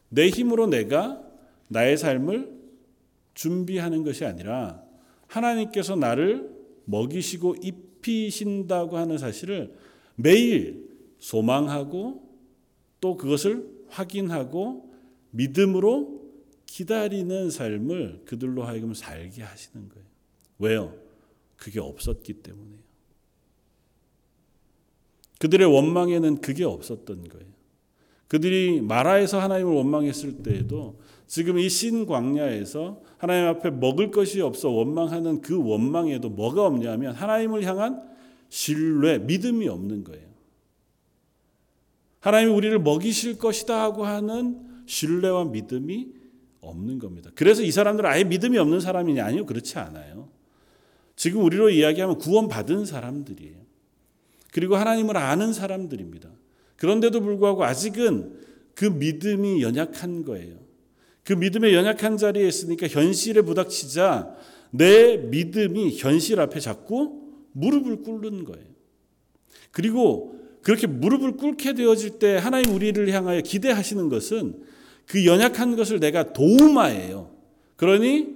내 0.09 0.27
힘으로 0.29 0.67
내가 0.67 1.23
나의 1.69 1.97
삶을 1.97 2.51
준비하는 3.33 4.03
것이 4.03 4.25
아니라 4.25 4.83
하나님께서 5.27 5.95
나를 5.95 6.51
먹이시고 6.85 7.55
입 7.63 7.90
히신다고 8.05 8.97
하는 8.97 9.17
사실을 9.17 9.75
매일 10.15 10.89
소망하고 11.19 12.29
또 12.99 13.17
그것을 13.17 13.67
확인하고 13.89 14.91
믿음으로 15.31 16.21
기다리는 16.65 17.49
삶을 17.49 18.21
그들로 18.25 18.63
하여금 18.63 18.93
살게 18.93 19.41
하시는 19.43 19.89
거예요. 19.89 20.05
왜요? 20.59 20.95
그게 21.57 21.79
없었기 21.79 22.33
때문에요. 22.41 22.79
그들의 25.39 25.67
원망에는 25.67 26.39
그게 26.41 26.63
없었던 26.63 27.27
거예요. 27.27 27.47
그들이 28.27 28.79
마라에서 28.81 29.41
하나님을 29.41 29.73
원망했을 29.73 30.43
때에도 30.43 31.00
지금 31.31 31.57
이 31.59 31.69
신광야에서 31.69 33.01
하나님 33.17 33.45
앞에 33.47 33.69
먹을 33.69 34.11
것이 34.11 34.41
없어 34.41 34.67
원망하는 34.69 35.39
그 35.39 35.63
원망에도 35.63 36.29
뭐가 36.29 36.65
없냐면 36.65 37.15
하나님을 37.15 37.63
향한 37.63 38.03
신뢰, 38.49 39.17
믿음이 39.17 39.69
없는 39.69 40.03
거예요. 40.03 40.27
하나님이 42.19 42.51
우리를 42.51 42.77
먹이실 42.79 43.37
것이다 43.37 43.81
하고 43.81 44.05
하는 44.05 44.59
신뢰와 44.87 45.45
믿음이 45.45 46.09
없는 46.59 46.99
겁니다. 46.99 47.31
그래서 47.33 47.63
이 47.63 47.71
사람들은 47.71 48.09
아예 48.09 48.25
믿음이 48.25 48.57
없는 48.57 48.81
사람이냐? 48.81 49.23
아니요, 49.23 49.45
그렇지 49.45 49.79
않아요. 49.79 50.27
지금 51.15 51.45
우리로 51.45 51.69
이야기하면 51.69 52.17
구원받은 52.17 52.83
사람들이에요. 52.83 53.55
그리고 54.51 54.75
하나님을 54.75 55.15
아는 55.15 55.53
사람들입니다. 55.53 56.29
그런데도 56.75 57.21
불구하고 57.21 57.63
아직은 57.63 58.41
그 58.75 58.83
믿음이 58.83 59.61
연약한 59.61 60.25
거예요. 60.25 60.70
그 61.23 61.34
믿음의 61.34 61.73
연약한 61.73 62.17
자리에 62.17 62.47
있으니까 62.47 62.88
현실에 62.88 63.41
부닥치자 63.41 64.36
내 64.71 65.17
믿음이 65.17 65.97
현실 65.97 66.39
앞에 66.39 66.60
자꾸 66.60 67.21
무릎을 67.53 68.03
꿇는 68.03 68.45
거예요. 68.45 68.65
그리고 69.71 70.39
그렇게 70.62 70.88
무릎을 70.88 71.38
꿇게 71.38 71.73
되어질 71.73 72.19
때 72.19 72.38
하나님 72.38 72.73
우리를 72.73 73.10
향하여 73.12 73.41
기대하시는 73.41 74.10
것은 74.10 74.63
그 75.05 75.25
연약한 75.25 75.75
것을 75.75 75.99
내가 75.99 76.34
도우마예요. 76.34 77.31
그러니 77.75 78.29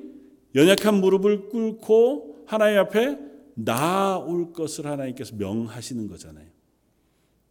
연약한 0.56 0.96
무릎을 0.96 1.50
꿇고 1.50 2.44
하나님 2.46 2.80
앞에 2.80 3.18
나올 3.54 4.52
것을 4.54 4.86
하나님께서 4.88 5.36
명하시는 5.36 6.08
거잖아요. 6.08 6.48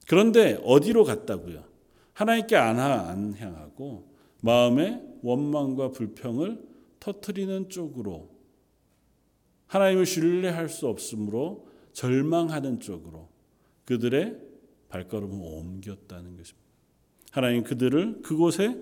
그런데 0.07 0.61
어디로 0.65 1.05
갔다고요? 1.05 1.65
하나님께 2.13 2.57
안, 2.57 2.79
안 2.79 3.35
향하고 3.35 4.09
마음의 4.41 5.14
원망과 5.25 5.91
불평을 5.91 6.63
터트리는 7.01 7.71
쪽으로 7.71 8.31
하나님을 9.67 10.05
신뢰할 10.07 10.69
수 10.69 10.87
없으므로 10.87 11.67
절망하는 11.93 12.81
쪽으로 12.81 13.29
그들의 13.87 14.39
발걸음을 14.91 15.35
옮겼다는 15.41 16.37
것입니다. 16.37 16.65
하나님 17.33 17.65
그들을 17.65 18.23
그곳에 18.23 18.81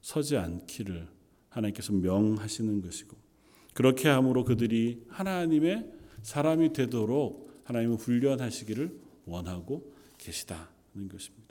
서지 0.00 0.36
않기를 0.36 1.06
하나님께서 1.50 1.92
명하시는 1.92 2.80
것이고 2.82 3.16
그렇게 3.74 4.08
함으로 4.08 4.44
그들이 4.44 5.04
하나님의 5.08 5.92
사람이 6.22 6.72
되도록 6.72 7.62
하나님을 7.64 7.96
훈련하시기를 7.96 8.98
원하고 9.26 9.92
계시다는 10.18 11.08
것입니다. 11.10 11.43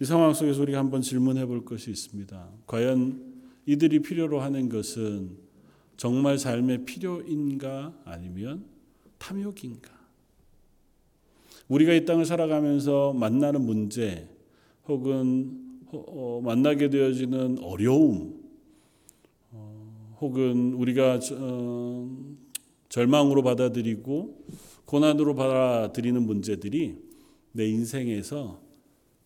이 0.00 0.04
상황 0.04 0.34
속에서 0.34 0.62
우리가 0.62 0.78
한번 0.78 1.02
질문해 1.02 1.46
볼 1.46 1.64
것이 1.64 1.90
있습니다. 1.90 2.50
과연 2.66 3.34
이들이 3.66 4.00
필요로 4.00 4.40
하는 4.40 4.68
것은 4.68 5.38
정말 5.96 6.38
삶의 6.38 6.84
필요인가 6.84 7.94
아니면 8.04 8.64
탐욕인가? 9.18 9.92
우리가 11.68 11.92
이 11.94 12.04
땅을 12.04 12.24
살아가면서 12.24 13.12
만나는 13.12 13.62
문제 13.62 14.28
혹은 14.86 15.60
어, 15.92 16.40
만나게 16.42 16.90
되어지는 16.90 17.58
어려움 17.60 18.42
어, 19.52 20.16
혹은 20.20 20.74
우리가 20.74 21.20
어, 21.38 22.10
절망으로 22.88 23.42
받아들이고 23.42 24.44
고난으로 24.84 25.34
받아들이는 25.34 26.22
문제들이 26.22 26.96
내 27.52 27.66
인생에서 27.68 28.60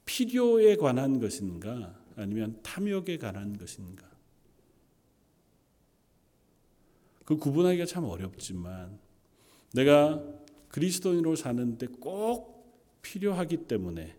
필요에 0.08 0.76
관한 0.76 1.20
것인가? 1.20 1.94
아니면 2.16 2.58
탐욕에 2.62 3.18
관한 3.18 3.58
것인가? 3.58 4.08
그 7.26 7.36
구분하기가 7.36 7.84
참 7.84 8.04
어렵지만 8.04 8.98
내가 9.74 10.24
그리스도인으로 10.68 11.36
사는데 11.36 11.86
꼭 12.00 12.98
필요하기 13.02 13.68
때문에 13.68 14.16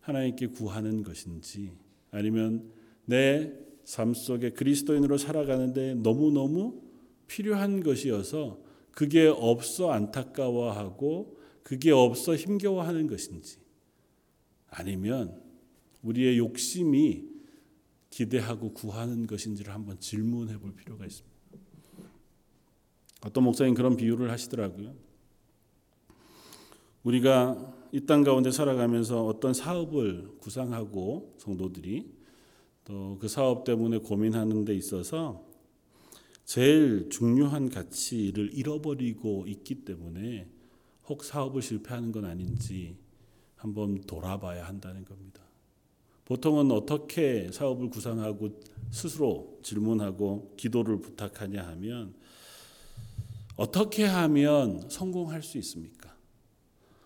하나님께 0.00 0.46
구하는 0.46 1.02
것인지 1.02 1.76
아니면 2.10 2.72
내 3.04 3.68
삶 3.88 4.12
속에 4.12 4.50
그리스도인으로 4.50 5.16
살아가는데 5.16 5.94
너무너무 5.94 6.82
필요한 7.26 7.82
것이어서 7.82 8.60
그게 8.90 9.26
없어 9.26 9.90
안타까워하고 9.90 11.38
그게 11.62 11.90
없어 11.90 12.36
힘겨워하는 12.36 13.06
것인지 13.06 13.56
아니면 14.70 15.40
우리의 16.02 16.38
욕심이 16.38 17.28
기대하고 18.10 18.72
구하는 18.72 19.26
것인지를 19.26 19.72
한번 19.72 19.98
질문해 20.00 20.58
볼 20.58 20.74
필요가 20.74 21.04
있습니다. 21.06 21.36
어떤 23.22 23.44
목사님 23.44 23.74
그런 23.74 23.96
비유를 23.96 24.30
하시더라고요. 24.30 24.94
우리가 27.02 27.74
이 27.92 28.00
땅 28.06 28.22
가운데 28.22 28.50
살아가면서 28.50 29.24
어떤 29.26 29.54
사업을 29.54 30.36
구상하고 30.38 31.34
성도들이 31.38 32.12
또 32.84 33.18
그 33.20 33.28
사업 33.28 33.64
때문에 33.64 33.98
고민하는 33.98 34.64
데 34.64 34.74
있어서 34.74 35.44
제일 36.44 37.08
중요한 37.10 37.68
가치를 37.68 38.54
잃어버리고 38.54 39.44
있기 39.46 39.84
때문에 39.84 40.48
혹 41.08 41.24
사업을 41.24 41.60
실패하는 41.62 42.12
건 42.12 42.24
아닌지 42.24 42.96
한번 43.58 44.00
돌아봐야 44.02 44.66
한다는 44.66 45.04
겁니다. 45.04 45.42
보통은 46.24 46.70
어떻게 46.70 47.50
사업을 47.52 47.90
구상하고 47.90 48.60
스스로 48.90 49.58
질문하고 49.62 50.54
기도를 50.56 51.00
부탁하냐 51.00 51.66
하면 51.68 52.14
어떻게 53.56 54.04
하면 54.04 54.88
성공할 54.88 55.42
수 55.42 55.58
있습니까? 55.58 56.14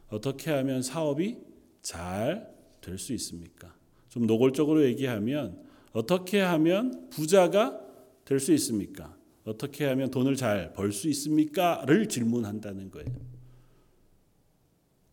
어떻게 0.08 0.50
하면 0.50 0.82
사업이 0.82 1.38
잘 1.82 2.52
될 2.82 2.98
수 2.98 3.12
있습니까? 3.14 3.72
좀 4.08 4.26
노골적으로 4.26 4.84
얘기하면 4.84 5.64
어떻게 5.92 6.40
하면 6.40 7.08
부자가 7.10 7.80
될 8.24 8.40
수 8.40 8.52
있습니까? 8.54 9.16
어떻게 9.44 9.86
하면 9.86 10.10
돈을 10.10 10.36
잘 10.36 10.72
벌 10.74 10.92
수 10.92 11.08
있습니까?를 11.08 12.08
질문한다는 12.08 12.90
거예요. 12.90 13.31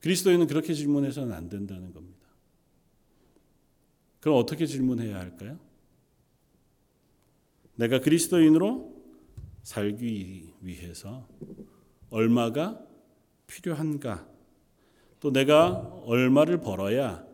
그리스도인은 0.02 0.48
그렇게 0.48 0.74
질문해서는 0.74 1.34
안 1.34 1.50
된다는 1.50 1.94
겁니다. 1.94 2.20
그럼 4.20 4.38
어떻게 4.38 4.66
질문해야 4.66 5.18
할까요? 5.18 5.60
내가 7.76 8.00
그리스도인으로 8.00 8.94
살기 9.64 10.54
위해서 10.62 11.28
얼마가 12.10 12.86
필요한가? 13.48 14.28
또 15.20 15.32
내가 15.32 15.72
얼마를 16.06 16.60
벌어야 16.62 17.26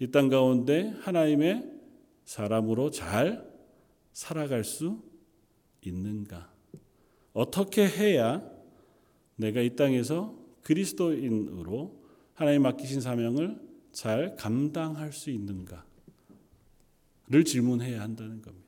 이 0.00 0.10
땅 0.10 0.28
가운데 0.28 0.90
하나님의 1.02 1.70
사람으로 2.24 2.90
잘 2.90 3.50
살아갈 4.12 4.64
수 4.64 5.02
있는가? 5.82 6.52
어떻게 7.32 7.86
해야 7.86 8.42
내가 9.36 9.60
이 9.60 9.76
땅에서 9.76 10.36
그리스도인으로 10.64 12.02
하나님 12.34 12.62
맡기신 12.62 13.00
사명을 13.00 13.60
잘 13.92 14.34
감당할 14.36 15.12
수 15.12 15.30
있는가를 15.30 15.84
질문해야 17.46 18.00
한다는 18.00 18.42
겁니다. 18.42 18.64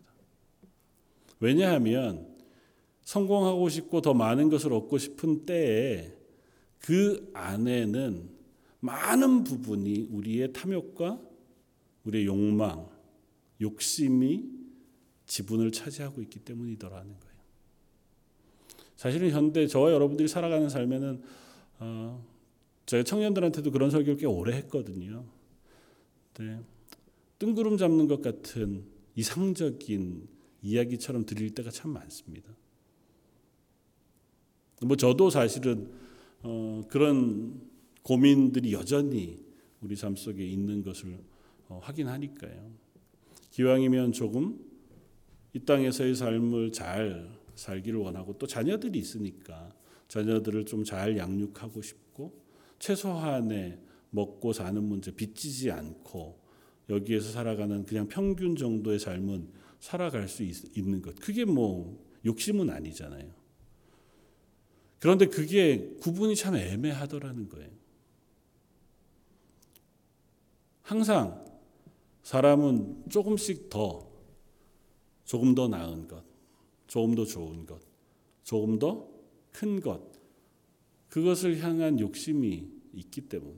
왜냐하면 1.41 2.29
성공하고 3.03 3.69
싶고 3.69 4.01
더 4.01 4.15
많은 4.15 4.49
것을 4.49 4.73
얻고 4.73 4.99
싶은 4.99 5.45
때에 5.45 6.13
그 6.79 7.31
안에는 7.35 8.31
많은 8.81 9.45
부분이 9.45 10.09
우리의 10.11 10.53
탐욕과 10.53 11.21
우리의 12.05 12.27
욕망, 12.27 12.89
욕심이 13.61 14.45
지분을 15.27 15.73
차지하고 15.73 16.23
있기 16.23 16.41
때문이더라는 16.41 17.07
거예요. 17.07 17.37
사실은 18.97 19.31
현대 19.31 19.67
저와 19.67 19.93
여러분들이 19.93 20.29
살아가는 20.29 20.69
삶에는 20.69 21.23
어, 21.79 22.25
제가 22.87 23.03
청년들한테도 23.03 23.71
그런 23.71 23.91
설교를 23.91 24.17
꽤 24.19 24.27
오래 24.27 24.57
했거든요. 24.57 25.25
네. 26.39 26.61
뜬구름 27.39 27.77
잡는 27.77 28.09
것 28.09 28.23
같은 28.23 28.85
이상적인 29.15 30.29
이야기처럼 30.63 31.27
들릴 31.27 31.55
때가 31.55 31.71
참 31.71 31.93
많습니다. 31.93 32.55
뭐 34.83 34.97
저도 34.97 35.31
사실은 35.31 35.91
어, 36.43 36.83
그런 36.89 37.61
고민들이 38.03 38.73
여전히 38.73 39.41
우리 39.81 39.97
삶 39.97 40.17
속에 40.17 40.47
있는 40.47 40.83
것을 40.83 41.19
어, 41.69 41.81
확인하니까요. 41.83 42.71
기왕이면 43.51 44.13
조금 44.13 44.59
이 45.55 45.61
땅에서의 45.61 46.15
삶을 46.15 46.73
잘 46.73 47.31
살기를 47.55 47.99
원하고 47.99 48.37
또 48.39 48.47
자녀들이 48.47 48.99
있으니까 48.99 49.75
자녀들을 50.09 50.67
좀 50.67 50.85
잘 50.85 51.17
양육하고 51.17 51.83
싶고 51.83 52.33
최소한의 52.79 53.81
먹고 54.11 54.53
사는 54.53 54.83
문제 54.83 55.11
빚지지 55.11 55.71
않고 55.71 56.41
여기에서 56.89 57.31
살아가는 57.33 57.85
그냥 57.85 58.07
평균 58.09 58.57
정도의 58.57 58.99
삶은 58.99 59.49
살아갈 59.81 60.29
수 60.29 60.43
있, 60.43 60.77
있는 60.77 61.03
것. 61.03 61.17
그게 61.17 61.45
뭐 61.45 62.03
욕심은 62.25 62.71
아니잖아요. 62.71 63.31
그런데 64.99 65.27
그게 65.27 65.95
구분이 66.01 66.37
참 66.37 66.57
애매하더라는 66.57 67.49
거예요. 67.49 67.71
항상 70.83 71.45
사람은 72.23 73.05
조금씩 73.11 73.69
더, 73.69 74.09
조금 75.25 75.55
더 75.55 75.69
나은 75.69 76.09
것, 76.09 76.25
조금 76.87 77.15
더 77.15 77.25
좋은 77.25 77.67
것, 77.67 77.81
조금 78.45 78.79
더 78.79 79.16
큰 79.57 79.81
것, 79.81 80.03
그것을 81.09 81.63
향한 81.63 81.99
욕심이 81.99 82.69
있기 82.93 83.23
때문에. 83.23 83.57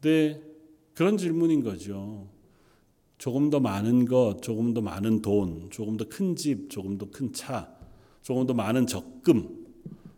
근데 0.00 0.42
그런 0.94 1.18
질문인 1.18 1.62
거죠. 1.62 2.28
조금 3.18 3.50
더 3.50 3.60
많은 3.60 4.06
것, 4.06 4.40
조금 4.40 4.72
더 4.72 4.80
많은 4.80 5.20
돈, 5.20 5.68
조금 5.70 5.98
더 5.98 6.08
큰 6.08 6.36
집, 6.36 6.70
조금 6.70 6.96
더 6.96 7.10
큰 7.10 7.34
차, 7.34 7.76
조금 8.22 8.46
더 8.46 8.54
많은 8.54 8.86
적금, 8.86 9.66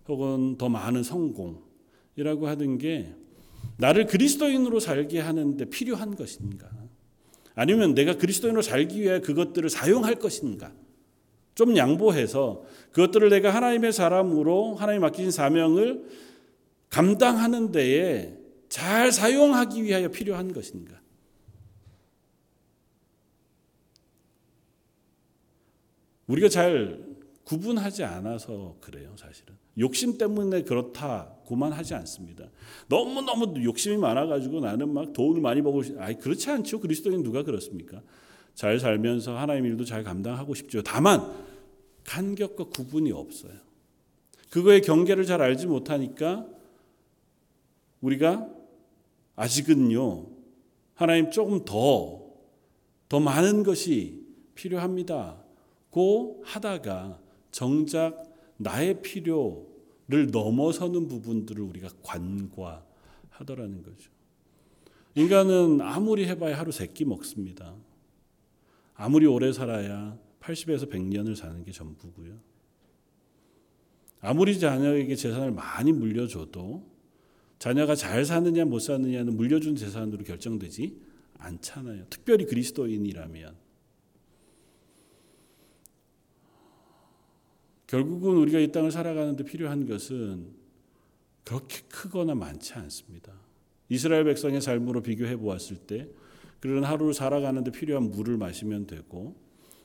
혹은 0.07 0.57
더 0.57 0.69
많은 0.69 1.03
성공이라고 1.03 2.47
하는 2.47 2.79
게 2.79 3.13
나를 3.79 4.07
그리스도인으로 4.07 4.79
살게 4.79 5.19
하는데 5.19 5.65
필요한 5.65 6.15
것인가? 6.15 6.71
아니면 7.57 7.95
내가 7.95 8.17
그리스도인으로 8.17 8.63
살기 8.63 9.03
위해 9.03 9.21
그것들을 9.21 9.69
사용할 9.69 10.15
것인가? 10.17 10.73
좀 11.57 11.77
양보해서 11.77 12.63
그것들을 12.93 13.31
내가 13.31 13.53
하나님의 13.53 13.93
사람으로 13.93 14.77
하나님 14.77 15.01
맡기신 15.01 15.31
사명을 15.33 16.05
감당하는 16.91 17.73
데에 17.73 18.37
잘 18.69 19.11
사용하기 19.11 19.83
위하여 19.83 20.09
필요한 20.09 20.53
것인가? 20.53 21.01
우리가 26.27 26.49
잘 26.49 27.05
구분하지 27.45 28.05
않아서 28.05 28.77
그래요, 28.81 29.15
사실은. 29.17 29.55
욕심 29.79 30.19
때문에 30.19 30.63
그렇다고만 30.63 31.73
하지 31.73 31.95
않습니다. 31.95 32.51
너무너무 32.89 33.63
욕심이 33.63 33.97
많아가지고 33.97 34.61
나는 34.61 34.93
막 34.93 35.13
돈을 35.13 35.41
많이 35.41 35.63
벌고 35.63 35.83
싶, 35.85 35.99
아니, 36.01 36.19
그렇지 36.19 36.51
않죠. 36.51 36.81
그리스도인 36.81 37.23
누가 37.23 37.43
그렇습니까? 37.45 38.03
잘 38.57 38.81
살면서 38.81 39.37
하나님 39.37 39.67
일도 39.67 39.85
잘 39.85 40.03
감당하고 40.03 40.55
싶죠. 40.55 40.83
다만, 40.83 41.21
간격과 42.05 42.65
구분이 42.65 43.13
없어요. 43.13 43.53
그거의 44.51 44.81
경계를 44.81 45.27
잘 45.27 45.43
알지 45.43 45.67
못하니까 45.67 46.47
우리가 48.01 48.49
아직은요, 49.37 50.27
하나님 50.95 51.31
조금 51.31 51.67
더, 51.67 52.25
더 53.11 53.21
많은 53.21 53.63
것이 53.63 54.25
필요합니다. 54.55 55.37
고 55.91 56.43
하다가 56.47 57.21
정작 57.51 58.25
나의 58.57 59.03
필요를 59.03 60.31
넘어서는 60.33 61.09
부분들을 61.09 61.63
우리가 61.63 61.91
관과하더라는 62.03 63.83
거죠. 63.83 64.11
인간은 65.15 65.83
아무리 65.83 66.27
해봐야 66.27 66.59
하루 66.59 66.73
세 66.73 66.87
끼 66.87 67.05
먹습니다. 67.05 67.75
아무리 68.97 69.27
오래 69.27 69.53
살아야 69.53 70.19
80에서 70.41 70.91
100년을 70.91 71.37
사는 71.37 71.63
게 71.65 71.73
전부고요. 71.73 72.39
아무리 74.21 74.59
자녀에게 74.59 75.15
재산을 75.15 75.53
많이 75.53 75.93
물려줘도 75.93 76.85
자녀가 77.59 77.95
잘 77.95 78.25
사느냐 78.25 78.65
못 78.65 78.81
사느냐는 78.81 79.37
물려준 79.37 79.77
재산으로 79.77 80.25
결정되지 80.25 81.01
않잖아요. 81.39 82.07
특별히 82.11 82.47
그리스도인이라면. 82.47 83.67
결국은 87.87 88.37
우리가 88.39 88.59
이 88.59 88.73
땅을 88.73 88.91
살아가는데 88.91 89.45
필요한 89.45 89.87
것은 89.87 90.55
그렇게 91.45 91.83
크거나 91.89 92.35
많지 92.35 92.75
않습니다. 92.75 93.33
이스라엘 93.89 94.25
백성의 94.25 94.61
삶으로 94.61 95.03
비교해 95.03 95.37
보았을 95.37 95.77
때 95.77 96.09
그런 96.61 96.85
하루를 96.85 97.15
살아가는데 97.15 97.71
필요한 97.71 98.11
물을 98.11 98.37
마시면 98.37 98.87
되고 98.87 99.37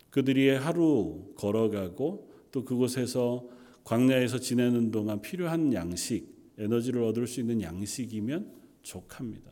그들이 0.10 0.50
하루 0.50 1.34
걸어가고 1.36 2.32
또 2.52 2.66
그곳에서 2.66 3.48
광야에서 3.84 4.40
지내는 4.40 4.92
동안 4.92 5.22
필요한 5.22 5.74
양식, 5.74 6.28
에너지를 6.58 7.04
얻을 7.04 7.28
수 7.28 7.40
있는 7.40 7.62
양식이면 7.62 8.52
족합니다. 8.84 9.52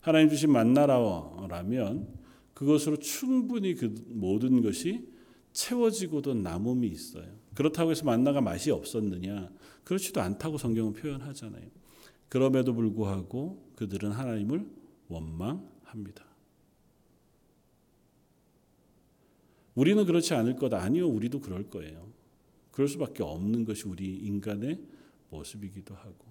하나님 0.00 0.28
주신 0.28 0.52
만나라면 0.52 2.08
그것으로 2.54 2.98
충분히 2.98 3.74
그 3.74 3.94
모든 4.08 4.62
것이 4.62 5.08
채워지고도 5.52 6.34
남음이 6.34 6.86
있어요. 6.86 7.26
그렇다고 7.54 7.90
해서 7.90 8.04
만나가 8.04 8.40
맛이 8.40 8.70
없었느냐? 8.70 9.50
그렇지도 9.84 10.20
않다고 10.20 10.58
성경은 10.58 10.92
표현하잖아요. 10.92 11.64
그럼에도 12.28 12.74
불구하고 12.74 13.72
그들은 13.76 14.12
하나님을 14.12 14.66
원망 15.08 15.68
합니다. 15.86 16.24
우리는 19.74 20.04
그렇지 20.06 20.34
않을 20.34 20.56
거다. 20.56 20.82
아니요, 20.82 21.08
우리도 21.08 21.40
그럴 21.40 21.68
거예요. 21.68 22.08
그럴 22.70 22.88
수밖에 22.88 23.22
없는 23.22 23.64
것이 23.64 23.86
우리 23.86 24.16
인간의 24.16 24.80
모습이기도 25.30 25.94
하고. 25.94 26.26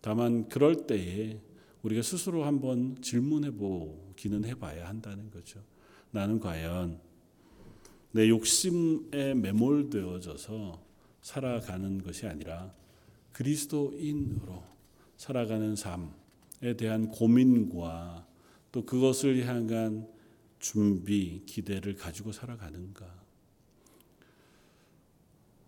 다만 0.00 0.48
그럴 0.48 0.86
때에 0.86 1.40
우리가 1.82 2.02
스스로 2.02 2.44
한번 2.44 3.00
질문해 3.00 3.52
보기는 3.52 4.44
해 4.44 4.54
봐야 4.54 4.88
한다는 4.88 5.30
거죠. 5.30 5.62
나는 6.10 6.40
과연 6.40 7.00
내 8.12 8.28
욕심에 8.28 9.34
매몰되어져서 9.34 10.82
살아가는 11.20 12.02
것이 12.02 12.26
아니라 12.26 12.72
그리스도인으로 13.32 14.62
살아가는 15.16 15.74
삶에 15.74 16.76
대한 16.76 17.08
고민과 17.08 18.26
또 18.74 18.84
그것을 18.84 19.46
향한 19.46 20.08
준비, 20.58 21.44
기대를 21.46 21.94
가지고 21.94 22.32
살아가는가. 22.32 23.06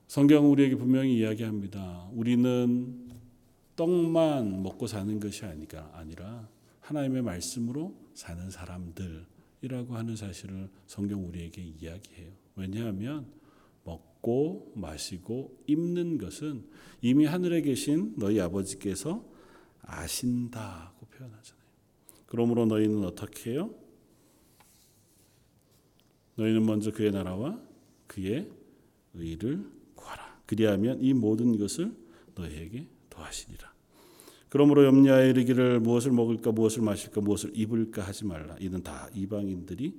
성경은 0.09 0.51
우리에게 0.51 0.75
분명히 0.75 1.17
이야기합니다. 1.17 2.09
우리는 2.13 3.09
떡만 3.77 4.61
먹고 4.61 4.89
사는 4.89 5.21
것이 5.21 5.45
아니라 5.45 6.49
하나님의 6.81 7.23
말씀으로 7.23 7.97
사는 8.15 8.51
사람들. 8.51 9.25
이라고 9.63 9.95
하는 9.95 10.17
사실을 10.17 10.69
성경 10.89 11.29
우리에게 11.29 11.63
이야기해요. 11.63 12.33
왜냐하면 12.57 13.27
먹고 13.85 14.73
마시고 14.75 15.63
입는 15.69 16.19
것은 16.19 16.69
이미 17.03 17.25
하늘에 17.25 17.63
계신 17.63 18.15
너희 18.17 18.41
아버지께서 18.41 19.25
아신다고 19.83 21.07
표현하잖아요. 21.07 21.56
그러므로 22.27 22.67
너희는 22.67 23.05
어떻게 23.05 23.53
해요? 23.53 23.75
너희는 26.37 26.67
먼저 26.67 26.91
그의 26.91 27.13
나라와 27.13 27.59
그의 28.07 28.51
의를 29.15 29.65
구하라. 29.95 30.41
그리하면 30.47 31.01
이 31.01 31.15
모든 31.15 31.59
것을 31.59 31.95
너희에게 32.35 32.87
더하시리라. 33.11 33.75
그러므로 34.49 34.85
염려하여 34.85 35.29
이르기를 35.29 35.81
무엇을 35.81 36.13
먹을까 36.13 36.53
무엇을 36.53 36.83
마실까 36.83 37.21
무엇을 37.21 37.53
입을까 37.55 38.03
하지 38.03 38.25
말라. 38.25 38.57
이는 38.61 38.83
다 38.83 39.09
이방인들이 39.15 39.95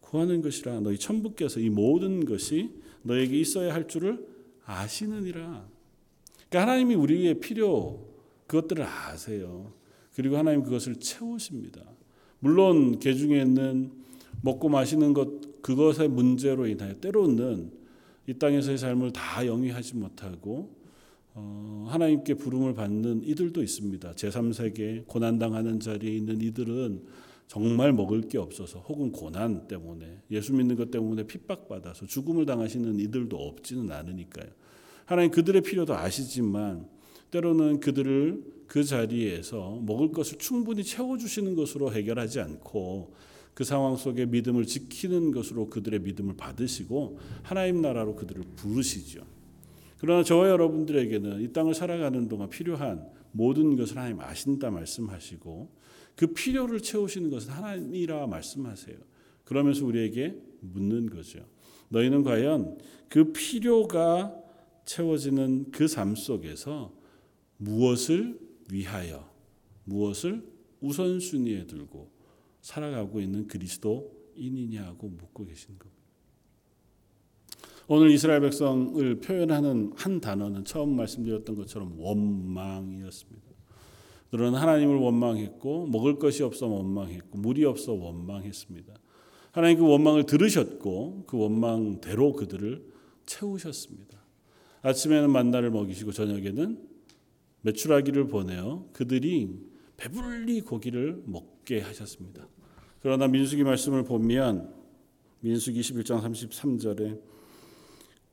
구하는 0.00 0.42
것이라 0.42 0.80
너희 0.80 0.98
천부께서 0.98 1.60
이 1.60 1.70
모든 1.70 2.24
것이 2.24 2.70
너에게 3.02 3.38
있어야 3.38 3.72
할 3.72 3.86
줄을 3.86 4.26
아시느니라. 4.64 5.66
그러니까 6.48 6.60
하나님이 6.60 6.94
우리의 6.94 7.40
필요 7.40 8.08
그것들을 8.46 8.84
아세요. 8.84 9.72
그리고 10.14 10.36
하나님 10.36 10.62
그것을 10.62 10.96
채우십니다. 10.96 11.82
물론 12.40 12.98
개 12.98 13.14
중에는 13.14 13.90
먹고 14.42 14.68
마시는 14.68 15.14
것 15.14 15.62
그것의 15.62 16.08
문제로 16.08 16.66
인하여 16.66 16.94
때로는 17.00 17.70
이 18.26 18.34
땅에서의 18.34 18.78
삶을 18.78 19.12
다 19.12 19.46
영위하지 19.46 19.96
못하고 19.96 20.74
어, 21.34 21.86
하나님께 21.88 22.34
부름을 22.34 22.74
받는 22.74 23.22
이들도 23.24 23.62
있습니다. 23.62 24.12
제3세계 24.12 25.06
고난당하는 25.06 25.80
자리에 25.80 26.14
있는 26.14 26.40
이들은 26.40 27.02
정말 27.46 27.92
먹을 27.92 28.22
게 28.22 28.38
없어서 28.38 28.80
혹은 28.80 29.12
고난 29.12 29.66
때문에 29.66 30.22
예수 30.30 30.54
믿는 30.54 30.76
것 30.76 30.90
때문에 30.90 31.26
핍박받아서 31.26 32.06
죽음을 32.06 32.46
당하시는 32.46 32.98
이들도 32.98 33.36
없지는 33.36 33.90
않으니까요. 33.92 34.48
하나님 35.04 35.30
그들의 35.30 35.62
필요도 35.62 35.94
아시지만 35.94 36.88
때로는 37.32 37.80
그들을 37.80 38.44
그 38.66 38.84
자리에서 38.84 39.80
먹을 39.82 40.12
것을 40.12 40.38
충분히 40.38 40.84
채워주시는 40.84 41.56
것으로 41.56 41.92
해결하지 41.92 42.40
않고 42.40 43.14
그 43.54 43.64
상황 43.64 43.96
속에 43.96 44.26
믿음을 44.26 44.64
지키는 44.66 45.30
것으로 45.32 45.68
그들의 45.68 46.00
믿음을 46.00 46.36
받으시고 46.36 47.18
하나님 47.42 47.82
나라로 47.82 48.16
그들을 48.16 48.42
부르시죠. 48.56 49.26
그러나 49.98 50.22
저와 50.22 50.48
여러분들에게는 50.48 51.42
이 51.42 51.52
땅을 51.52 51.74
살아가는 51.74 52.28
동안 52.28 52.48
필요한 52.48 53.06
모든 53.32 53.76
것을 53.76 53.96
하나님 53.96 54.20
아신다 54.20 54.70
말씀하시고 54.70 55.70
그 56.16 56.26
필요를 56.28 56.80
채우시는 56.80 57.30
것은 57.30 57.50
하나님이라 57.50 58.26
말씀하세요. 58.26 58.96
그러면서 59.44 59.86
우리에게 59.86 60.34
묻는 60.60 61.08
거죠. 61.08 61.40
너희는 61.88 62.24
과연 62.24 62.78
그 63.08 63.32
필요가 63.32 64.34
채워지는 64.84 65.70
그 65.70 65.86
삶 65.86 66.14
속에서 66.14 67.01
무엇을 67.62 68.38
위하여 68.70 69.30
무엇을 69.84 70.44
우선순위에 70.80 71.66
들고 71.66 72.10
살아가고 72.60 73.20
있는 73.20 73.46
그리스도인이냐고 73.46 75.08
묻고 75.08 75.44
계신 75.46 75.78
겁니다. 75.78 76.02
오늘 77.88 78.10
이스라엘 78.10 78.40
백성을 78.40 79.20
표현하는 79.20 79.92
한 79.96 80.20
단어는 80.20 80.64
처음 80.64 80.96
말씀드렸던 80.96 81.56
것처럼 81.56 81.98
원망이었습니다. 81.98 83.52
그들은 84.30 84.54
하나님을 84.54 84.96
원망했고 84.96 85.88
먹을 85.88 86.18
것이 86.18 86.42
없어 86.42 86.66
원망했고 86.66 87.38
물이 87.38 87.64
없어 87.64 87.92
원망했습니다. 87.92 88.94
하나님 89.50 89.78
그 89.78 89.86
원망을 89.86 90.24
들으셨고 90.24 91.24
그 91.26 91.36
원망대로 91.36 92.32
그들을 92.32 92.82
채우셨습니다. 93.26 94.18
아침에는 94.80 95.30
만나를 95.30 95.70
먹이시고 95.70 96.12
저녁에는 96.12 96.91
메추라기를 97.62 98.28
보내어 98.28 98.88
그들이 98.92 99.48
배불리 99.96 100.60
고기를 100.60 101.22
먹게 101.26 101.80
하셨습니다. 101.80 102.48
그러나 103.00 103.28
민수기 103.28 103.64
말씀을 103.64 104.04
보면 104.04 104.74
민수기 105.40 105.80
21장 105.80 106.20
33절에 106.22 107.20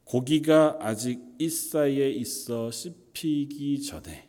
고기가 0.04 0.78
아직 0.80 1.20
이사이에 1.38 2.10
있어 2.12 2.72
씹히기 2.72 3.82
전에 3.84 4.28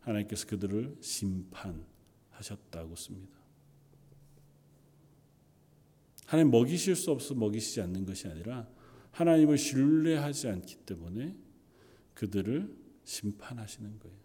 하나님께서 0.00 0.46
그들을 0.46 0.96
심판하셨다고 1.00 2.96
씁니다. 2.96 3.38
하나님 6.26 6.50
먹이실 6.50 6.96
수 6.96 7.10
없어 7.10 7.34
먹이시지 7.34 7.80
않는 7.80 8.04
것이 8.04 8.28
아니라 8.28 8.68
하나님을 9.10 9.58
신뢰하지 9.58 10.48
않기 10.48 10.76
때문에 10.86 11.34
그들을 12.14 12.72
심판하시는 13.10 13.98
거예요. 13.98 14.16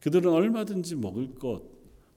그들은 0.00 0.32
얼마든지 0.32 0.96
먹을 0.96 1.34
것, 1.34 1.62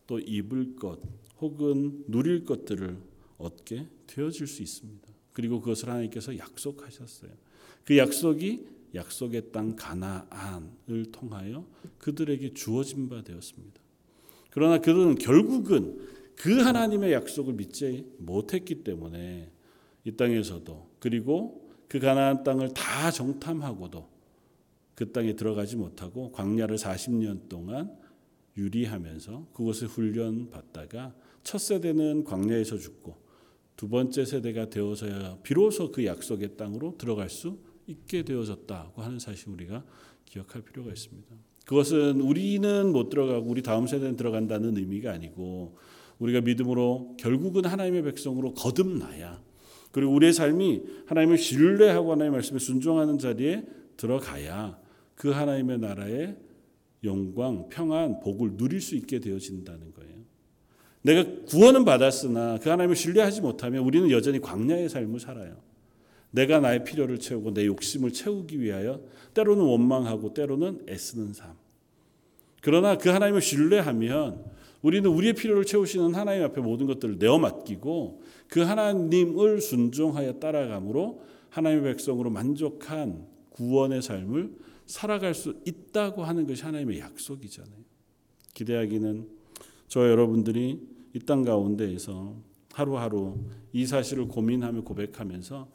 또 0.08 0.20
입을 0.20 0.76
것, 0.76 1.00
혹은 1.40 2.04
누릴 2.08 2.44
것들을 2.44 2.98
얻게 3.38 3.88
되어질 4.08 4.48
수 4.48 4.64
있습니다. 4.64 5.08
그리고 5.34 5.60
그것을 5.60 5.90
하나님께서 5.90 6.38
약속하셨어요. 6.38 7.32
그 7.86 7.98
약속이 7.98 8.66
약속의 8.96 9.52
땅 9.52 9.76
가나안을 9.76 11.12
통하여 11.12 11.68
그들에게 11.98 12.54
주어진 12.54 13.10
바 13.10 13.22
되었습니다. 13.22 13.82
그러나 14.50 14.78
그들은 14.78 15.16
결국은 15.16 16.08
그 16.36 16.62
하나님의 16.62 17.12
약속을 17.14 17.54
믿지 17.54 18.08
못했기 18.18 18.84
때문에 18.84 19.52
이 20.04 20.12
땅에서도 20.12 20.90
그리고 21.00 21.70
그 21.88 22.00
가나안 22.00 22.44
땅을 22.44 22.74
다 22.74 23.12
정탐하고도 23.12 24.13
그 24.96 25.12
땅에 25.12 25.36
들어가지 25.36 25.76
못하고 25.76 26.32
광야를 26.32 26.78
40년 26.78 27.50
동안 27.50 27.96
유리하면서 28.58 29.48
그것을 29.54 29.88
훈련 29.88 30.50
받다가 30.50 31.16
첫 31.44 31.58
세대는 31.58 32.24
광야에서 32.24 32.78
죽고 32.78 33.18
두 33.76 33.90
번째 33.90 34.24
세대가 34.26 34.70
되어서야 34.70 35.40
비로소 35.44 35.92
그 35.92 36.06
약속의 36.06 36.56
땅으로 36.58 36.96
들어갈 36.98 37.30
수 37.30 37.58
있게 37.88 38.24
되어졌다고 38.24 39.02
하는 39.02 39.20
사실 39.20 39.50
우리가 39.50 39.84
기억할 40.26 40.62
필요가 40.62 40.92
있습니다. 40.92 41.36
그것은 41.66 42.22
우리는 42.22 42.92
못 42.92 43.10
들어가고 43.10 43.50
우리 43.50 43.62
다음 43.62 43.88
세대는 43.88 44.16
들어간다는 44.16 44.78
의미가 44.78 45.12
아니고 45.12 45.78
우리가 46.20 46.42
믿음으로 46.42 47.16
결국은 47.20 47.66
하나님의 47.66 48.04
백성으로 48.04 48.54
거듭나야 48.54 49.42
그리고 49.92 50.14
우리의 50.14 50.34
삶이 50.34 50.84
하나님을 51.08 51.38
신뢰하고 51.38 52.12
하나님의 52.12 52.32
말씀에 52.32 52.60
순종하는 52.60 53.18
자리에 53.18 53.64
들어가야 53.98 54.83
그 55.24 55.30
하나님의 55.30 55.80
나라의 55.80 56.36
영광, 57.06 57.70
평안, 57.70 58.20
복을 58.20 58.58
누릴 58.58 58.82
수 58.82 58.94
있게 58.98 59.20
되어진다는 59.20 59.94
거예요. 59.94 60.16
내가 61.02 61.46
구원은 61.46 61.86
받았으나 61.86 62.60
그 62.62 62.70
하나님을 62.70 62.98
신뢰하지 62.98 63.40
못하면 63.40 63.86
우리는 63.86 64.12
여전히 64.12 64.42
광야의 64.42 64.90
삶을 64.90 65.22
살아요. 65.22 65.62
내가 66.32 66.60
나의 66.60 66.84
필요를 66.84 67.20
채우고 67.20 67.54
내 67.54 67.66
욕심을 67.66 68.12
채우기 68.12 68.60
위하여 68.60 69.00
때로는 69.34 69.64
원망하고 69.64 70.34
때로는 70.34 70.88
애쓰는 70.90 71.32
삶. 71.32 71.54
그러나 72.62 72.98
그 72.98 73.08
하나님을 73.08 73.40
신뢰하면 73.40 74.44
우리는 74.82 75.10
우리의 75.10 75.36
필요를 75.36 75.64
채우시는 75.64 76.16
하나님 76.16 76.44
앞에 76.44 76.60
모든 76.60 76.86
것들을 76.86 77.18
내어 77.18 77.40
맡기고 77.40 78.22
그 78.50 78.60
하나님을 78.60 79.62
순종하여 79.62 80.40
따라감으로 80.42 81.24
하나님의 81.50 81.94
백성으로 81.94 82.30
만족한 82.30 83.26
구원의 83.52 84.02
삶을 84.02 84.73
살아갈 84.94 85.34
수 85.34 85.60
있다고 85.66 86.24
하는 86.24 86.46
것이 86.46 86.62
하나님의 86.62 87.00
약속이잖아요. 87.00 87.84
기대하기는 88.54 89.28
저 89.88 90.08
여러분들이 90.08 90.88
이 91.16 91.20
땅 91.26 91.44
가운데에서 91.44 92.36
하루하루 92.74 93.40
이 93.72 93.88
사실을 93.88 94.28
고민하며 94.28 94.84
고백하면서 94.84 95.72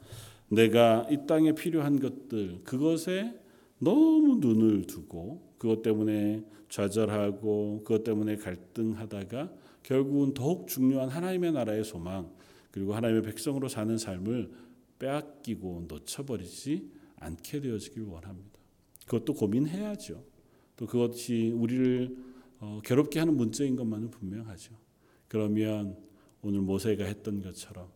내가 0.49 1.05
이 1.11 1.17
땅에 1.27 1.53
필요한 1.53 1.99
것들 1.99 2.61
그것에 2.63 3.37
너무 3.79 4.37
눈을 4.39 4.83
두고 4.87 5.53
그것 5.57 5.81
때문에 5.81 6.45
좌절하고 6.69 7.81
그것 7.83 8.05
때문에 8.05 8.37
갈등하다가 8.37 9.51
결국은 9.83 10.33
더욱 10.33 10.69
중요한 10.69 11.09
하나님의 11.09 11.51
나라의 11.51 11.83
소망 11.83 12.31
그리고 12.71 12.93
하나님의 12.93 13.23
백성으로 13.23 13.67
사는 13.67 13.97
삶을 13.97 14.49
빼앗기고 14.97 15.87
놓쳐버리지 15.89 16.89
않게 17.17 17.59
되어지길 17.59 18.03
원합니다. 18.03 18.58
그것도 19.09 19.33
고민해야죠. 19.33 20.23
또 20.75 20.85
그것이 20.85 21.49
우리를 21.49 22.15
어, 22.59 22.79
괴롭게 22.83 23.17
하는 23.19 23.35
문제인 23.35 23.75
것만은 23.75 24.11
분명하죠. 24.11 24.75
그러면 25.27 25.97
오늘 26.41 26.61
모세가 26.61 27.03
했던 27.05 27.41
것처럼 27.41 27.89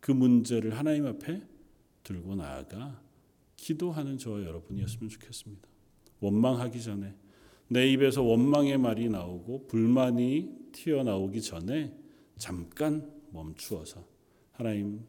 그 0.00 0.10
문제를 0.10 0.76
하나님 0.76 1.06
앞에 1.06 1.42
들고 2.02 2.34
나아가 2.36 3.00
기도하는 3.56 4.16
저와 4.16 4.42
여러분이었으면 4.42 5.10
좋겠습니다. 5.10 5.68
원망하기 6.20 6.80
전에 6.82 7.14
내 7.68 7.90
입에서 7.90 8.22
원망의 8.22 8.78
말이 8.78 9.08
나오고 9.10 9.66
불만이 9.66 10.70
튀어나오기 10.72 11.42
전에 11.42 11.94
잠깐 12.36 13.12
멈추어서 13.32 14.06
하나님 14.52 15.04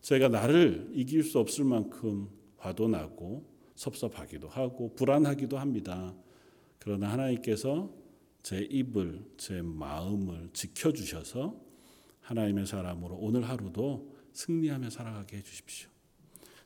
제가 0.00 0.28
나를 0.28 0.90
이길 0.94 1.24
수 1.24 1.38
없을 1.38 1.64
만큼 1.64 2.28
화도 2.58 2.88
나고 2.88 3.51
섭섭하기도 3.74 4.48
하고 4.48 4.94
불안하기도 4.94 5.58
합니다. 5.58 6.14
그러나 6.78 7.12
하나님께서 7.12 7.92
제 8.42 8.58
입을, 8.58 9.24
제 9.36 9.62
마음을 9.62 10.50
지켜주셔서 10.52 11.60
하나님의 12.20 12.66
사람으로 12.66 13.16
오늘 13.16 13.48
하루도 13.48 14.12
승리하며 14.32 14.90
살아가게 14.90 15.38
해주십시오. 15.38 15.88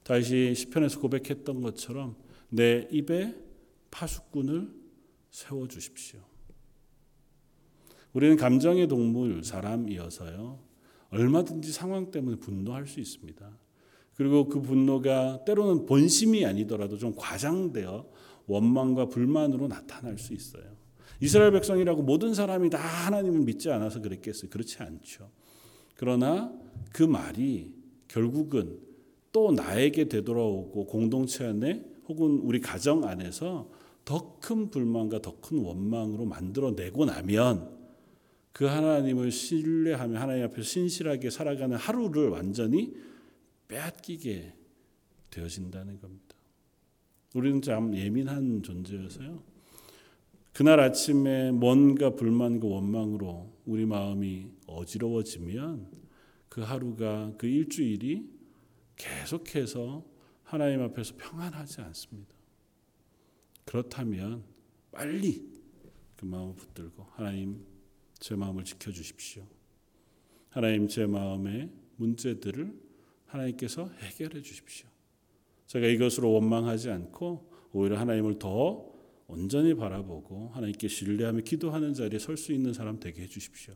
다시 0.03 0.55
시편에서 0.55 1.01
고백했던 1.01 1.61
것처럼 1.61 2.17
내 2.49 2.87
입에 2.91 3.35
파수꾼을 3.91 4.73
세워 5.31 5.67
주십시오. 5.67 6.21
우리는 8.13 8.37
감정의 8.37 8.89
동물 8.89 9.45
사람이어서요. 9.45 10.65
얼마든지 11.11 11.73
상황 11.73 12.11
때문에 12.11 12.37
분노할 12.37 12.87
수 12.87 13.01
있습니다. 13.01 13.59
그리고 14.17 14.49
그 14.49 14.63
분노가 14.63 15.45
때로는 15.45 15.87
본심이 15.87 16.45
아니더라도 16.47 16.97
좀 16.97 17.15
과장되어 17.17 18.07
원망과 18.47 19.07
불만으로 19.09 19.69
나타날 19.69 20.19
수 20.19 20.33
있어요. 20.33 20.65
이스라엘 21.21 21.53
백성이라고 21.53 22.03
모든 22.03 22.35
사람이 22.35 22.71
다 22.71 22.79
하나님을 22.79 23.41
믿지 23.41 23.71
않아서 23.71 24.01
그랬겠어요. 24.01 24.51
그렇지 24.51 24.83
않죠. 24.83 25.31
그러나 25.97 26.53
그 26.93 27.03
말이 27.03 27.73
결국은 28.09 28.79
또 29.33 29.53
나에게 29.53 30.09
되돌아오고 30.09 30.87
공동체 30.87 31.45
안에 31.47 31.85
혹은 32.09 32.41
우리 32.43 32.61
가정 32.61 33.05
안에서 33.05 33.71
더 34.05 34.39
큰 34.41 34.71
불만과 34.71 35.21
더 35.21 35.41
큰 35.41 35.59
원망으로 35.59 36.25
만들어내고 36.27 37.07
나면 37.07 37.71
그 38.53 38.65
하나님을 38.65 39.31
신뢰하며 39.33 40.19
하나님 40.19 40.45
앞에서 40.45 40.63
신실하게 40.63 41.31
살아가는 41.31 41.77
하루를 41.77 42.29
완전히 42.29 42.95
빼앗기게 43.69 44.55
되어진다는 45.31 46.01
겁니다. 46.01 46.37
우리는 47.35 47.61
참 47.61 47.95
예민한 47.95 48.63
존재여서요. 48.63 49.43
그날 50.53 50.81
아침에 50.81 51.51
뭔가 51.51 52.15
불만과 52.15 52.67
원망으로 52.67 53.53
우리 53.67 53.85
마음이 53.85 54.51
어지러워지면 54.67 55.91
그 56.49 56.63
하루가 56.63 57.35
그 57.37 57.47
일주일이 57.47 58.31
계속해서 58.97 60.03
하나님 60.45 60.81
앞에서 60.81 61.15
평안하지 61.19 61.83
않습니다. 61.83 62.35
그렇다면 63.67 64.45
빨리 64.91 65.47
그 66.17 66.25
마음을 66.25 66.55
붙들고 66.55 67.07
하나님 67.11 67.63
제 68.19 68.35
마음을 68.35 68.65
지켜 68.65 68.91
주십시오. 68.91 69.47
하나님 70.49 70.89
제 70.89 71.05
마음의 71.05 71.71
문제들을 71.97 72.86
하나님께서 73.37 73.91
해결해 74.01 74.43
주십시오. 74.43 74.89
제가 75.67 75.87
이것으로 75.87 76.33
원망하지 76.33 76.91
않고 76.91 77.51
오히려 77.73 77.99
하나님을 77.99 78.39
더 78.39 78.87
온전히 79.29 79.75
바라보고 79.75 80.51
하나님께 80.55 80.89
신뢰하며 80.89 81.41
기도하는 81.43 81.95
자리에 81.95 82.19
설 82.19 82.37
수 82.37 82.53
있는 82.53 82.73
사람 82.73 83.01
되게 83.01 83.23
해 83.23 83.27
주십시오. 83.27 83.75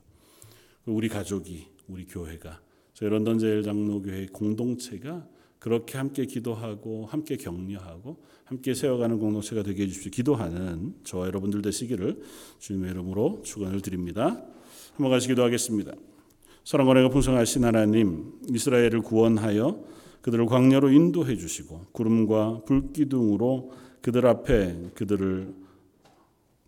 우리 0.87 1.09
가족이 1.09 1.67
우리 1.89 2.07
교회가 2.07 2.63
저희 2.95 3.11
런던 3.11 3.39
제일 3.39 3.63
장로교회 3.63 4.27
공동체가 4.33 5.29
그렇게 5.59 5.99
함께 5.99 6.25
기도하고 6.25 7.07
함께 7.07 7.37
격려하고 7.37 8.23
함께 8.45 8.73
세워가는 8.73 9.19
공동체가 9.19 9.63
되게 9.63 9.83
해주십시오. 9.83 10.11
기도하는 10.11 10.95
저와 11.05 11.27
여러분들 11.27 11.61
되시기를 11.61 12.23
주님의 12.59 12.91
이름으로 12.93 13.43
축원을 13.45 13.83
드립니다. 13.83 14.43
한번 14.95 15.11
같이 15.11 15.29
기도하겠습니다. 15.29 15.93
사랑과 16.71 16.93
은혜가 16.93 17.09
풍성하신 17.09 17.64
하나님 17.64 18.31
이스라엘을 18.49 19.01
구원하여 19.01 19.83
그들을 20.21 20.47
광야로 20.47 20.93
인도해 20.93 21.35
주시고 21.35 21.87
구름과 21.91 22.62
불기둥으로 22.64 23.73
그들 24.01 24.25
앞에 24.25 24.91
그들을 24.95 25.53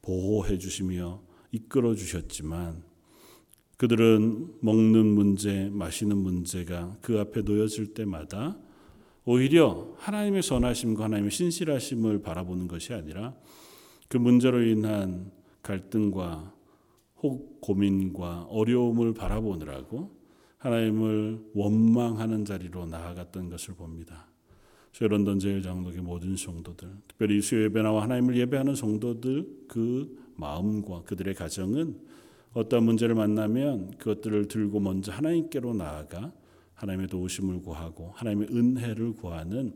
보호해 0.03 0.59
주시며 0.59 1.23
이끌어 1.53 1.95
주셨지만 1.95 2.83
그들은 3.77 4.55
먹는 4.61 5.07
문제, 5.07 5.71
마시는 5.71 6.17
문제가 6.17 6.97
그 7.01 7.21
앞에 7.21 7.43
놓여질 7.43 7.95
때마다 7.95 8.59
오히려 9.25 9.95
하나님의 9.99 10.43
선하심과 10.43 11.05
하나님의 11.05 11.31
신실하심을 11.31 12.23
바라보는 12.23 12.67
것이 12.67 12.93
아니라 12.93 13.37
그 14.09 14.17
문제로 14.17 14.65
인한 14.65 15.31
갈등과 15.63 16.55
혹 17.23 17.61
고민과 17.61 18.49
어려움을 18.51 19.15
바라보느라고 19.15 20.23
하나님을 20.59 21.41
원망하는 21.55 22.45
자리로 22.45 22.87
나아갔던 22.87 23.51
것을 23.51 23.75
봅니다. 23.75 24.29
저희 24.93 25.09
런던 25.09 25.39
제일 25.39 25.63
장로교 25.63 26.03
모든 26.03 26.37
성도들, 26.37 26.89
특별히 27.09 27.41
수요 27.41 27.65
예배 27.65 27.83
나와 27.83 28.03
하나님을 28.03 28.37
예배하는 28.37 28.75
성도들 28.75 29.65
그 29.67 30.19
마음과 30.37 31.03
그들의 31.05 31.35
가정은 31.35 31.99
어떤 32.53 32.85
문제를 32.85 33.15
만나면 33.15 33.93
그것들을 33.97 34.49
들고 34.49 34.81
먼저 34.81 35.11
하나님께로 35.11 35.73
나아가 35.75 36.33
하나님의 36.75 37.09
도우심을 37.09 37.63
구하고 37.63 38.11
하나님의 38.15 38.49
은혜를 38.51 39.15
구하는 39.15 39.75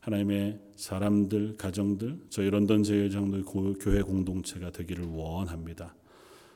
하나님의 0.00 0.60
사람들, 0.76 1.56
가정들, 1.56 2.26
저희 2.28 2.50
런던 2.50 2.82
제일 2.82 3.10
장로의 3.10 3.44
교회 3.80 4.02
공동체가 4.02 4.70
되기를 4.70 5.06
원합니다. 5.06 5.94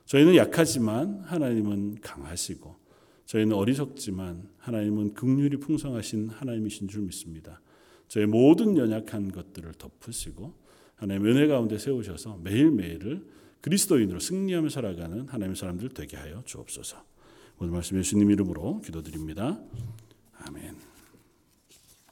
저희는 0.09 0.37
약하지만 0.37 1.21
하나님은 1.27 2.01
강하시고 2.01 2.75
저희는 3.27 3.55
어리석지만 3.55 4.49
하나님은 4.57 5.13
극률이 5.13 5.59
풍성하신 5.59 6.31
하나님이신 6.31 6.89
줄 6.89 7.03
믿습니다. 7.03 7.61
저희 8.09 8.25
모든 8.25 8.79
연약한 8.79 9.31
것들을 9.31 9.71
덮으시고 9.75 10.55
하나님의 10.97 11.33
은혜 11.35 11.47
가운데 11.47 11.77
세우셔서 11.77 12.41
매일매일을 12.43 13.23
그리스도인으로 13.61 14.19
승리하며 14.19 14.71
살아가는 14.71 15.29
하나님의 15.29 15.57
사람들 15.57 15.91
되게 15.91 16.17
하여 16.17 16.43
주옵소서. 16.47 17.05
오늘 17.59 17.75
말씀 17.75 17.99
예수님 17.99 18.31
이름으로 18.31 18.81
기도드립니다. 18.81 19.61
아멘. 20.39 20.88